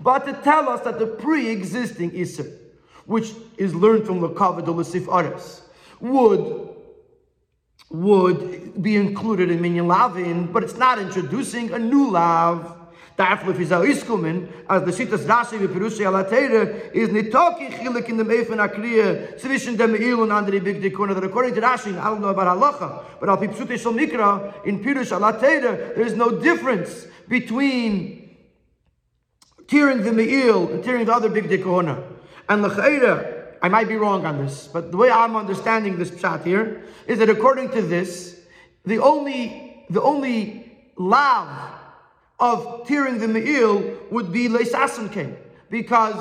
[0.00, 2.56] but to tell us that the pre-existing isir,
[3.04, 5.60] which is learned from the Kavod Lasif Ares,
[6.00, 6.69] would
[7.90, 12.76] would be included in minyan lavin, but it's not introducing a new lav.
[13.16, 18.66] Therefore, if iskumen, as the Shittas Rashi v'Pirushi Alateira is nitoki chilik in the Meifen
[18.66, 22.28] Akriya zwischen dem Meil and andere big dikuna that according to Rashi, I don't know
[22.28, 28.38] about halacha, but al Pipsute Shal Mikra in Pirush Alateira, there is no difference between
[29.66, 32.02] tearing the Meil and tearing the other big dikuna.
[32.48, 32.70] And the
[33.62, 37.18] I might be wrong on this, but the way I'm understanding this chat here is
[37.18, 38.40] that according to this,
[38.86, 41.48] the only the only lav
[42.38, 45.36] of tearing the me'il would be leisasim king,
[45.68, 46.16] because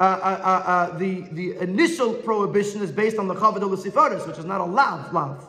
[0.00, 4.38] uh, uh, uh, uh, the the initial prohibition is based on the chavod sifaris, which
[4.38, 5.46] is not a lav lav.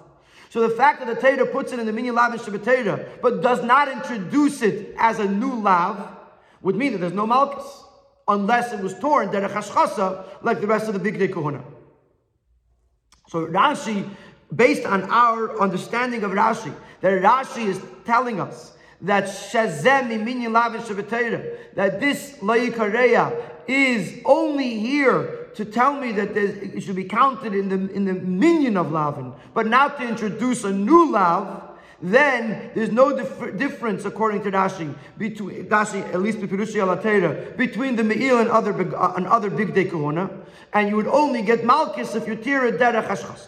[0.49, 3.63] So the fact that the Torah puts it in the mini lav and but does
[3.63, 6.17] not introduce it as a new lav,
[6.61, 7.83] would mean that there's no malchus
[8.29, 11.61] unless it was torn derech hashchasa like the rest of the big day kohuna.
[13.27, 14.09] So Rashi,
[14.55, 20.81] based on our understanding of Rashi, that Rashi is telling us that shazem minyan lavin
[21.75, 27.69] that this layikareya is only here to tell me that it should be counted in
[27.69, 31.68] the in the minyan of lavin, but not to introduce a new lav
[32.01, 38.39] then there's no dif- difference, according to Rashi, between Rashi, at least between the Me'il
[38.39, 40.29] and other uh, and other big day kahuna,
[40.73, 43.47] and you would only get Malchus if you tear a derech hashchas.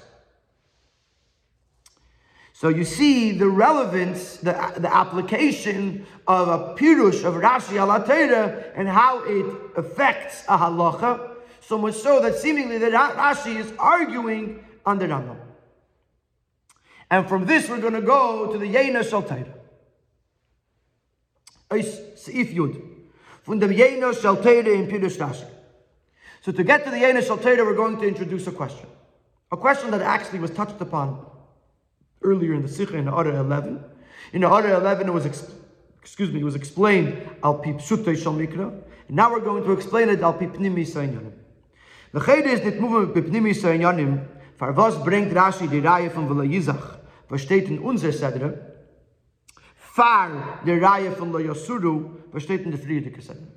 [2.54, 7.90] So you see the relevance, the, the application of a pirush of Rashi al
[8.76, 9.46] and how it
[9.76, 11.32] affects a halacha.
[11.62, 15.38] So much so that seemingly that Rashi is arguing on the Rambam.
[17.12, 19.54] And from this, we're going to go to the Yena Shaltaira.
[21.70, 22.82] Seif Yud.
[23.44, 25.46] From the Yena Shaltaira in Pirush Rashi.
[26.42, 28.88] So to get to the Yena Shaltaira, we're going to introduce a question.
[29.52, 31.26] A question that actually was touched upon
[32.22, 33.84] earlier in the Sikha in Order 11.
[34.32, 35.26] In Order 11, it was,
[36.02, 38.70] excuse me, it was explained al pi pshutei mikra.
[39.08, 41.34] And now we're going to explain it al pi pnimi sainyanim.
[42.14, 46.44] The chayde is nicht moving pi pnimi for was bringt Rashi die Reihe von Vela
[46.44, 47.01] Yizach,
[47.32, 48.60] was steht in unser Sedre,
[49.76, 51.32] far the Reihe von
[52.42, 53.48] steht in the Friedrich Sedre.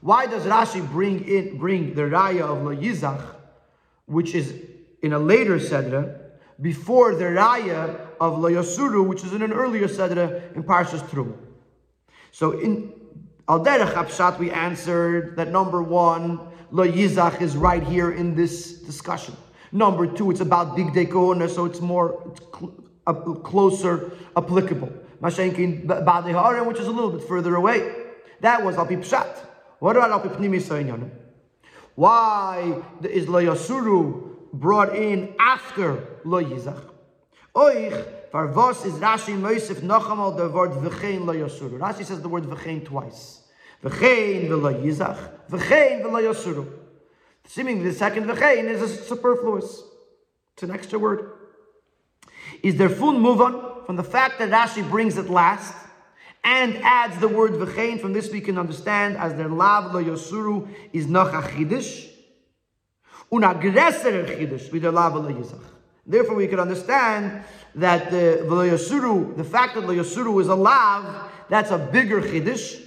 [0.00, 3.22] Why does Rashi bring in bring the Raya of Lo Yizach,
[4.06, 4.54] which is
[5.02, 6.18] in a later Sedra,
[6.62, 11.36] before the Raya of Lo Yasuru, which is in an earlier Sedra in Parshas Trum?
[12.30, 12.94] So in
[13.46, 18.72] Al Derech Hapshat, we answered that number one, Lo Yizach is right here in this
[18.72, 19.36] discussion.
[19.70, 22.34] Number two, it's about Big Day so it's more
[23.14, 24.92] closer applicable.
[25.20, 27.92] Which is a little bit further away.
[28.40, 29.46] That was Al Pshat.
[29.80, 31.10] What about Al Pnimi?
[31.96, 36.84] Why is Lo Yasuru brought in after Lo Yizach?
[37.56, 41.78] Oich, Farvos is Rashi Moisef Nochamal the word V'chein Lo Yasuru.
[41.78, 43.42] Rashi says the word V'chein twice.
[43.82, 45.18] V'chein V'lo Yizach,
[45.50, 46.68] V'chein V'lo Yasuru.
[47.44, 49.82] Seemingly the second V'chein is superfluous.
[50.54, 51.32] It's an extra word.
[52.62, 55.74] Is there move on from the fact that Rashi brings it last?
[56.44, 58.00] and adds the word v'chein.
[58.00, 62.08] From this we can understand as their lav lo yosuru is noch a chidish,
[63.30, 65.64] un with their lav lo yizach.
[66.06, 67.44] Therefore, we can understand
[67.74, 72.82] that the lo yosuru, the fact that yosuru is a lav, that's a bigger chidish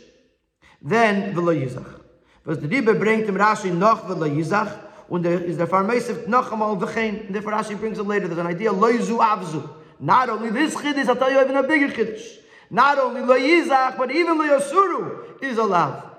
[0.82, 2.02] than yizach.
[2.44, 6.78] Because the Rebbe brings him Rashi noch yizach, und there is the farmasiv noch amal
[6.78, 7.26] v'chein.
[7.26, 8.30] And therefore, Rashi brings it later.
[8.30, 9.70] There's an idea lo yizu avzu.
[10.00, 12.38] Not only this chidish, I'll tell you even a bigger chidish.
[12.70, 16.10] Not only lo yizach, but even lo yosuru is allowed.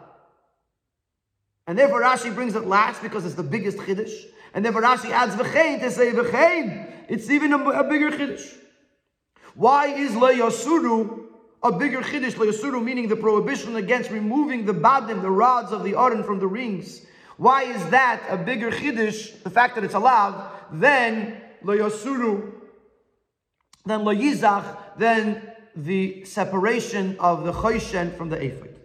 [1.66, 4.12] And therefore Rashi brings it last because it's the biggest chiddush.
[4.52, 6.92] And therefore Rashi adds v'chein to say v'chein.
[7.08, 8.58] It's even a, a bigger chiddush.
[9.54, 11.28] Why is lo yosuru
[11.62, 12.36] a bigger chiddush?
[12.36, 16.40] Lo yosuru meaning the prohibition against removing the badim, the rods of the aron from
[16.40, 17.06] the rings.
[17.42, 19.42] Why is that a bigger chiddush?
[19.42, 22.52] The fact that it's allowed than lo yosuru,
[23.84, 25.42] than lo yizach, than
[25.74, 28.76] the separation of the Choshen from the Ephod.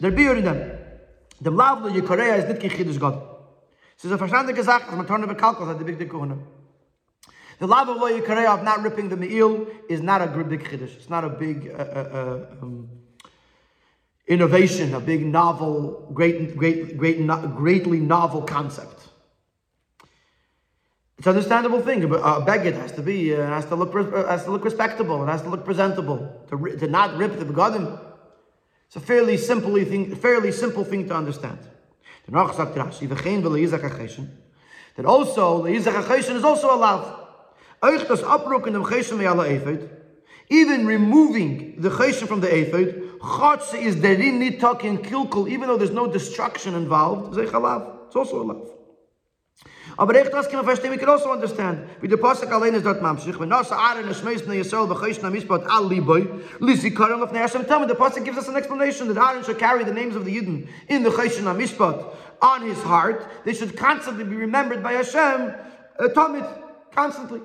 [0.00, 0.78] Der Bier in dem.
[1.42, 3.20] Dem Lauf der Korea ist nicht kein Chiddush Gott.
[3.98, 6.38] Es ist eine verstandene Sache, dass man turnen bekalkelt hat, die Big Dekuhne.
[7.60, 10.96] The love of Lo Korea of not ripping the Me'il is not a big Chiddush.
[10.96, 12.88] It's not a big uh, uh, um,
[14.28, 17.26] innovation, a big novel, great, great, great,
[17.56, 19.08] greatly novel concept.
[21.16, 22.08] It's an understandable thing.
[22.08, 25.24] But a beggar has to be, uh, has to look, uh, has to look respectable.
[25.24, 26.46] It has to look presentable.
[26.50, 27.98] To, to not rip the begadim.
[28.86, 31.58] It's a fairly simple thing, fairly simple thing to understand.
[32.26, 32.36] That
[35.04, 37.26] also the Yizach is also allowed.
[40.50, 45.76] Even removing the cheshen from the ephod, chotze is derin nitak in kilkul, even though
[45.76, 47.36] there's no destruction involved.
[47.38, 48.78] It's also allowed.
[49.96, 51.80] Aber echt das kann verstehen, we can also understand.
[52.00, 53.38] Wie der Pasuk allein ist dort mamschich.
[53.40, 56.24] Wenn nasa Aaron es schmeist na Yisrael b'chaysh na mishpat al liboy,
[56.60, 57.88] lisi karam of Ne'ashem Tamid.
[57.88, 60.68] The Pasuk gives us an explanation that Aaron should carry the names of the Yidden
[60.88, 63.26] in the chaysh na mishpat on his heart.
[63.44, 65.54] They should constantly be remembered by Hashem,
[65.98, 66.46] uh, Tamid,
[66.92, 67.40] constantly.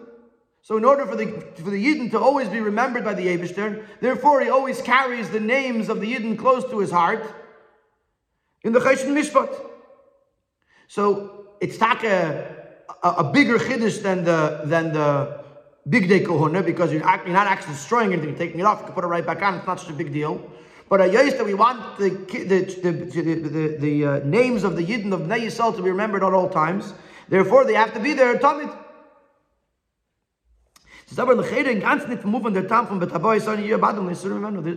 [0.63, 1.25] So in order for the
[1.57, 5.41] for the Yidden to always be remembered by the Eibishter, therefore he always carries the
[5.41, 7.23] names of the Yidden close to his heart
[8.63, 9.53] in the Chaysh Mishpat.
[10.87, 12.47] So it's not a,
[13.03, 15.43] a, a, bigger chiddush than the than the
[15.89, 18.79] big day kohuna because you're, you're, not actually destroying anything, you're taking it off.
[18.79, 19.55] You can put it right back on.
[19.55, 20.49] It's not such a big deal.
[20.87, 24.77] But a yes that we want the the the, the, the, the uh, names of
[24.77, 26.93] the yidden of Bnei Yisrael to be remembered at all times.
[27.27, 28.35] Therefore, they have to be there.
[28.35, 28.82] at Tamid.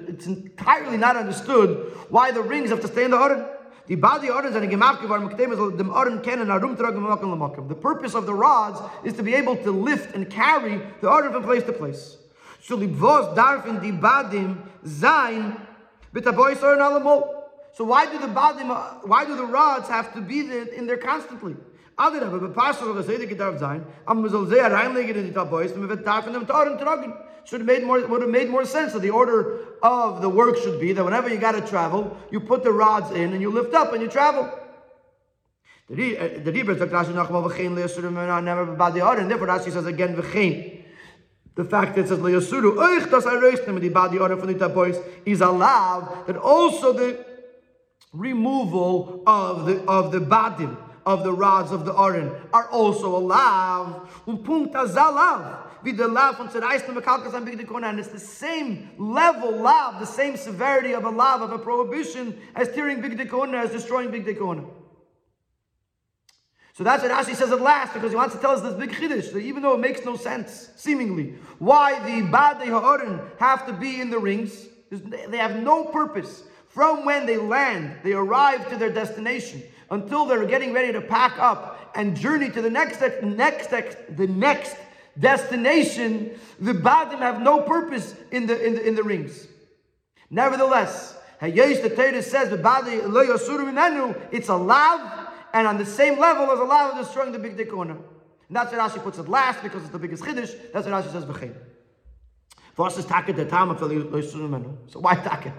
[0.08, 3.44] It's entirely not understood why the rings have to stay in the Aron.
[3.88, 4.28] Die body.
[7.68, 11.32] The purpose of the rods is to be able to lift and carry the Orden
[11.32, 12.16] from place to place.
[12.60, 12.76] So
[17.84, 21.54] why do the badim why do the rods have to be there in there constantly?
[21.98, 25.24] Alle aber bei Pascha soll das Ede gedarf sein, aber man soll sehr reinlegen in
[25.26, 27.14] die Tabois, und man wird darf in dem Toren tragen.
[27.44, 30.56] Should have made more, would have made more sense that the order of the work
[30.58, 33.50] should be that whenever you got to travel, you put the rods in and you
[33.50, 34.50] lift up and you travel.
[35.88, 35.94] The
[36.44, 39.70] Rebbe uh, sagt Rashi noch mal v'chein le'yasuru mena never b'bad the and therefore Rashi
[39.70, 40.82] says again v'chein.
[41.54, 44.54] The fact that it says le'yasuru oich das areist nem the body order from the
[44.54, 47.24] tabois is allowed that also the
[48.12, 50.76] removal of the of the badim
[51.06, 54.08] of the rods of the Aron are also allowed.
[54.26, 55.62] Um punkt azalav.
[55.82, 61.10] Wie the lav von Mekalkas am the same level lav, the same severity of a
[61.10, 64.68] lav, of a prohibition, as tearing Big Dikona, as destroying Big Dikona.
[66.72, 68.90] So that's what Rashi says at last, because he wants to tell us this big
[68.90, 73.72] chiddush, that even though it makes no sense, seemingly, why the Badei Ha'orin have to
[73.72, 76.42] be in the rings, they have no purpose.
[76.68, 81.38] From when they land, they arrive to their destination, until they're getting ready to pack
[81.38, 83.70] up and journey to the next, next,
[84.16, 84.76] the next
[85.18, 89.46] destination, the Badim have no purpose in the, in the, in the rings.
[90.30, 92.96] Nevertheless, Hayesh the Torah says the Badi
[94.32, 97.96] it's a lav and on the same level as Allah is destroying the big dikona.
[98.48, 100.72] And that's what Rashi puts it last because it's the biggest chiddush.
[100.72, 101.54] That's what Rashi says b'chein.
[102.74, 105.54] First is taka the time of So why taka?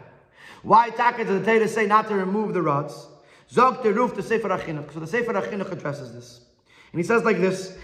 [0.62, 3.08] Why taka does the Torah say not to remove the rods?
[3.52, 4.94] Zog the roof the Sefer Achinuch.
[4.94, 6.42] So the Sefer Achinuch addresses this.
[6.92, 7.78] And he says like this.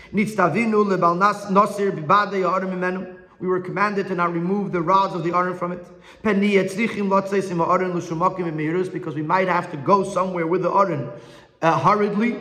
[3.40, 5.86] We were commanded to not remove the rods of the iron from it.
[8.92, 11.10] Because we might have to go somewhere with the iron
[11.62, 12.40] uh, hurriedly.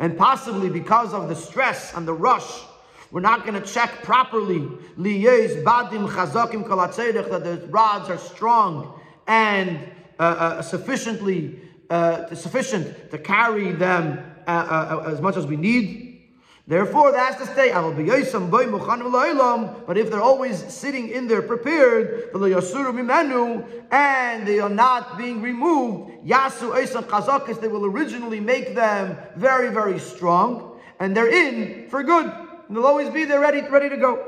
[0.00, 2.64] And possibly because of the stress and the rush,
[3.10, 4.68] we're not going to check properly
[7.30, 9.78] that the rods are strong and
[10.18, 16.06] uh, uh, sufficiently uh, sufficient to carry them uh, uh, as much as we need.
[16.66, 17.72] Therefore, has to stay.
[19.86, 22.42] But if they're always sitting in there prepared, and
[24.46, 31.16] they are not being removed, yasu they will originally make them very, very strong, and
[31.16, 32.32] they're in for good.
[32.70, 34.24] And they'll always be there ready, ready to go.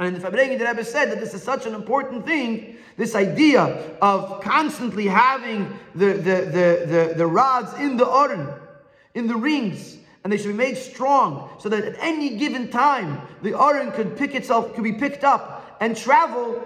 [0.00, 3.96] And the farbrengen, the Rebbe said that this is such an important thing, this idea
[4.02, 8.48] of constantly having the, the, the, the, the rods in the oren,
[9.14, 13.20] in the rings, and they should be made strong so that at any given time
[13.42, 16.60] the oren could pick itself, could be picked up and travel.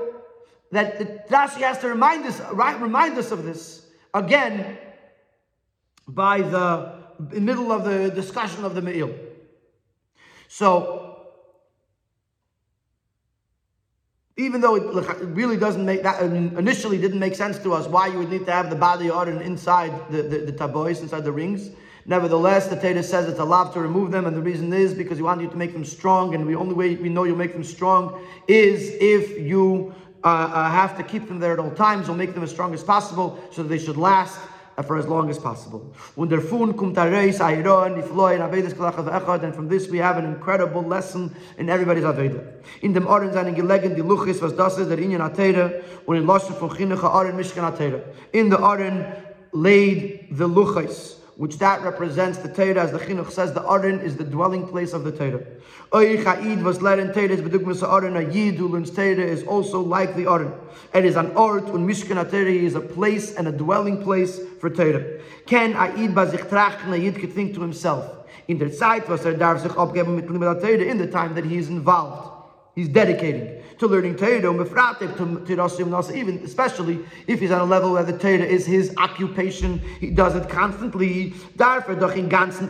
[0.72, 4.78] That Rashi has to remind us, remind us of this again
[6.08, 6.99] by the
[7.40, 9.14] middle of the discussion of the Me'il.
[10.48, 11.10] So
[14.36, 18.18] even though it really doesn't make that initially didn't make sense to us why you
[18.18, 21.70] would need to have the body order inside the, the, the tabois, inside the rings.
[22.06, 25.24] Nevertheless, the Torah says it's allowed to remove them, and the reason is because you
[25.24, 27.62] want you to make them strong, and the only way we know you'll make them
[27.62, 29.94] strong is if you
[30.24, 32.06] uh, uh, have to keep them there at all times.
[32.06, 34.40] You'll make them as strong as possible so that they should last
[34.78, 35.92] Uh, for as long as possible.
[36.16, 36.30] And
[39.54, 42.40] from this we have an incredible lesson in everybody's Aveda.
[42.80, 45.72] In dem Oren seinen gelegen die Luchis, was das ist, der Inyan Atera,
[46.06, 48.00] und in Loschen von Chinucha Oren Mishkan Atera.
[48.32, 49.04] In the Oren
[49.52, 54.14] laid the Luchis, which that represents the Torah, as the Chinuch says, the Aron is
[54.14, 55.42] the dwelling place of the Torah.
[55.94, 59.80] Oy Cha'id was led in Torah, bedugmas Aron, a Yid who learns Torah is also
[59.80, 60.52] like the Aron.
[60.92, 64.68] It is an ort, and Mishkan Torah is a place and a dwelling place for
[64.68, 65.02] Torah.
[65.46, 68.04] Ken Aid bazich trachten, a Yid could think to himself,
[68.46, 71.70] in der Zeit, was er darf sich abgeben mit in the time that he is
[71.70, 72.36] involved.
[72.74, 78.16] He's dedicating to learning Torah, to even especially if he's on a level where the
[78.16, 81.32] Torah is his occupation, he does it constantly.
[81.56, 82.68] Dafür doch in ganzen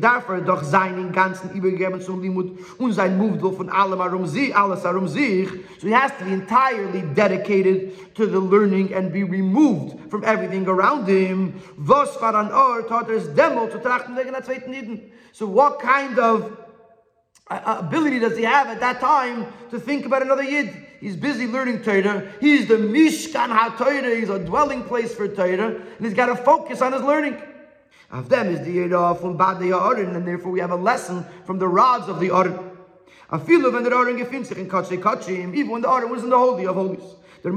[0.00, 4.82] dafür doch seinen ganzen übergeben zum Limud und sein Muvdel von allem herum sie, alles
[4.82, 5.48] herum sich.
[5.78, 10.66] So he has to be entirely dedicated to the learning and be removed from everything
[10.66, 11.52] around him.
[11.76, 14.16] Was war an Ort hat er es zu trachten
[15.32, 16.65] So what kind of
[17.50, 20.86] ability does he have at that time to think about another Yid?
[21.00, 22.32] He's busy learning Torah.
[22.40, 24.18] He's the Mishkan HaTorah.
[24.18, 25.76] He's a dwelling place for Torah.
[25.76, 27.40] And he's got to focus on his learning.
[28.10, 31.68] Of them is the Yedah from Bad and therefore we have a lesson from the
[31.68, 32.70] rods of the Aron.
[33.30, 36.10] A feel of when the Aron gefindt sich in Katshe Kachim, even when the Aron
[36.10, 37.15] was in the Holy of Holies.
[37.46, 37.52] The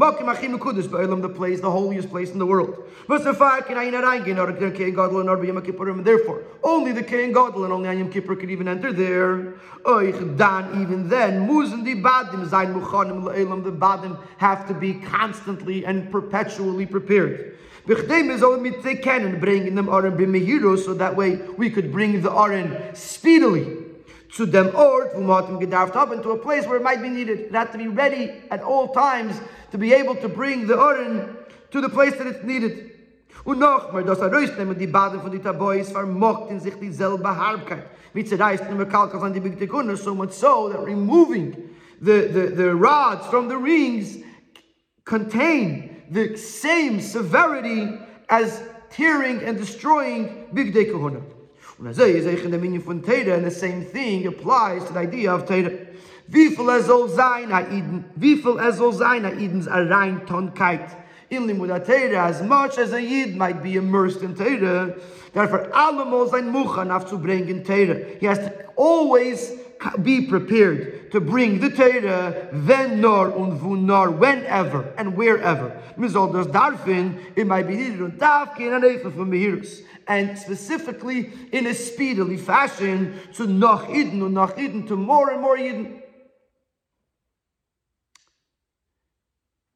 [1.35, 2.87] place, the holiest place in the world.
[3.07, 3.63] Therefore,
[6.63, 9.55] only the Kohen Gadol and only Yom Kippur could even enter there.
[9.87, 10.71] Even then,
[11.81, 11.95] the
[13.71, 17.57] badim have to be constantly and perpetually prepared.
[17.87, 23.77] Bringing them so that way we could bring the Aron speedily
[24.35, 25.09] to them or
[26.11, 27.39] into a place where it might be needed.
[27.39, 29.41] It had to be ready at all times
[29.71, 31.37] to be able to bring the Aron
[31.71, 32.91] to the place that it's needed.
[33.45, 37.89] Und nochmal, das Herausnehmen er die Baden von die Tabois vermocht in sich dieselbe Harbkeit.
[38.13, 41.55] Wie zerreißt nur Kalkas an die Bigdekuner, so much so that removing
[42.01, 44.17] the, the, the rods from the rings
[45.05, 47.99] contain the same severity
[48.29, 51.21] as tearing and destroying Bigdei er Kahuna.
[51.79, 55.88] Er and the same thing applies to the idea of Teda.
[56.31, 58.05] Wie viel er soll sein, Eden?
[58.15, 60.95] Wie viel er soll sein, Edens Reintonkeit?
[61.31, 64.95] In Limud as much as a Yid might be immersed in Teda,
[65.33, 68.19] therefore, allemal sein Muchan have to bring in Teda.
[68.19, 69.53] He has to always
[70.03, 75.71] be prepared to bring the Torah, then nor und vunar, whenever and wherever.
[75.97, 79.81] Mizol das darfin, it might be needed on tafkin and eifel from Mehirus.
[80.07, 85.41] And specifically in a speedily fashion to noch Iden and noch Iden, to more and
[85.41, 86.03] more Iden.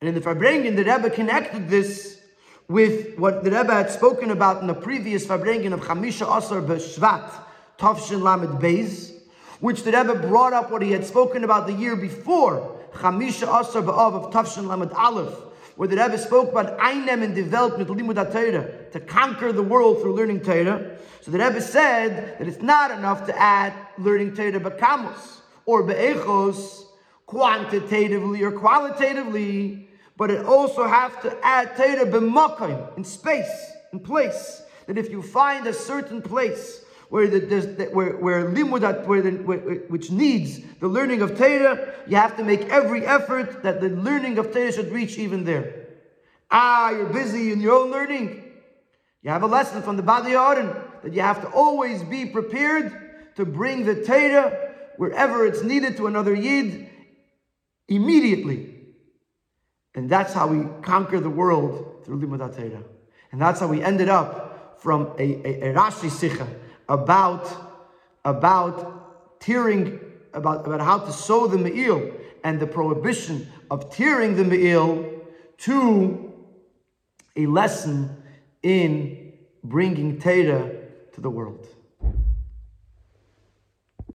[0.04, 2.20] And in the Farbrengen, the Rebbe connected this
[2.68, 7.32] with what the Rebbe had spoken about in the previous Farbrengen of Chamisha Asar B'Shvat,
[7.78, 9.14] Tavshin Lamed Beis,
[9.62, 13.82] which the Rebbe brought up what he had spoken about the year before, Chamisha Asar
[13.82, 15.34] Ba'av of Tafshin Lamed Aleph,
[15.78, 20.16] where the Rebbe spoke about Einem and development Limud Torah to conquer the world through
[20.16, 20.98] learning Torah.
[21.22, 26.88] So the Rebbe said that it's not enough to add learning Torah B'Kamos or Be'echos
[27.26, 29.83] quantitatively or qualitatively,
[30.18, 34.64] but it also have to add Torah B'Makayim, in space, in place.
[34.88, 39.32] That if you find a certain place where the, the, where where limudat where the,
[39.32, 43.90] where, which needs the learning of Torah, you have to make every effort that the
[43.90, 45.88] learning of Torah should reach even there.
[46.52, 48.44] Ah, you're busy in your own learning.
[49.22, 53.36] You have a lesson from the Badi Aaron that you have to always be prepared
[53.36, 56.90] to bring the Torah wherever it's needed to another Yid
[57.88, 58.73] immediately.
[59.96, 62.84] And that's how we conquer the world through Limudat Torah.
[63.32, 66.48] And that's how we ended up from a, a, a Rashi Sikha
[66.90, 67.48] about,
[68.26, 70.00] about tearing,
[70.34, 72.12] about, about how to sow the me'il
[72.44, 75.22] and the prohibition of tearing the me'il
[75.60, 76.34] to
[77.36, 78.16] a lesson
[78.62, 79.34] in
[79.64, 80.70] bringing Torah
[81.14, 81.68] to the world.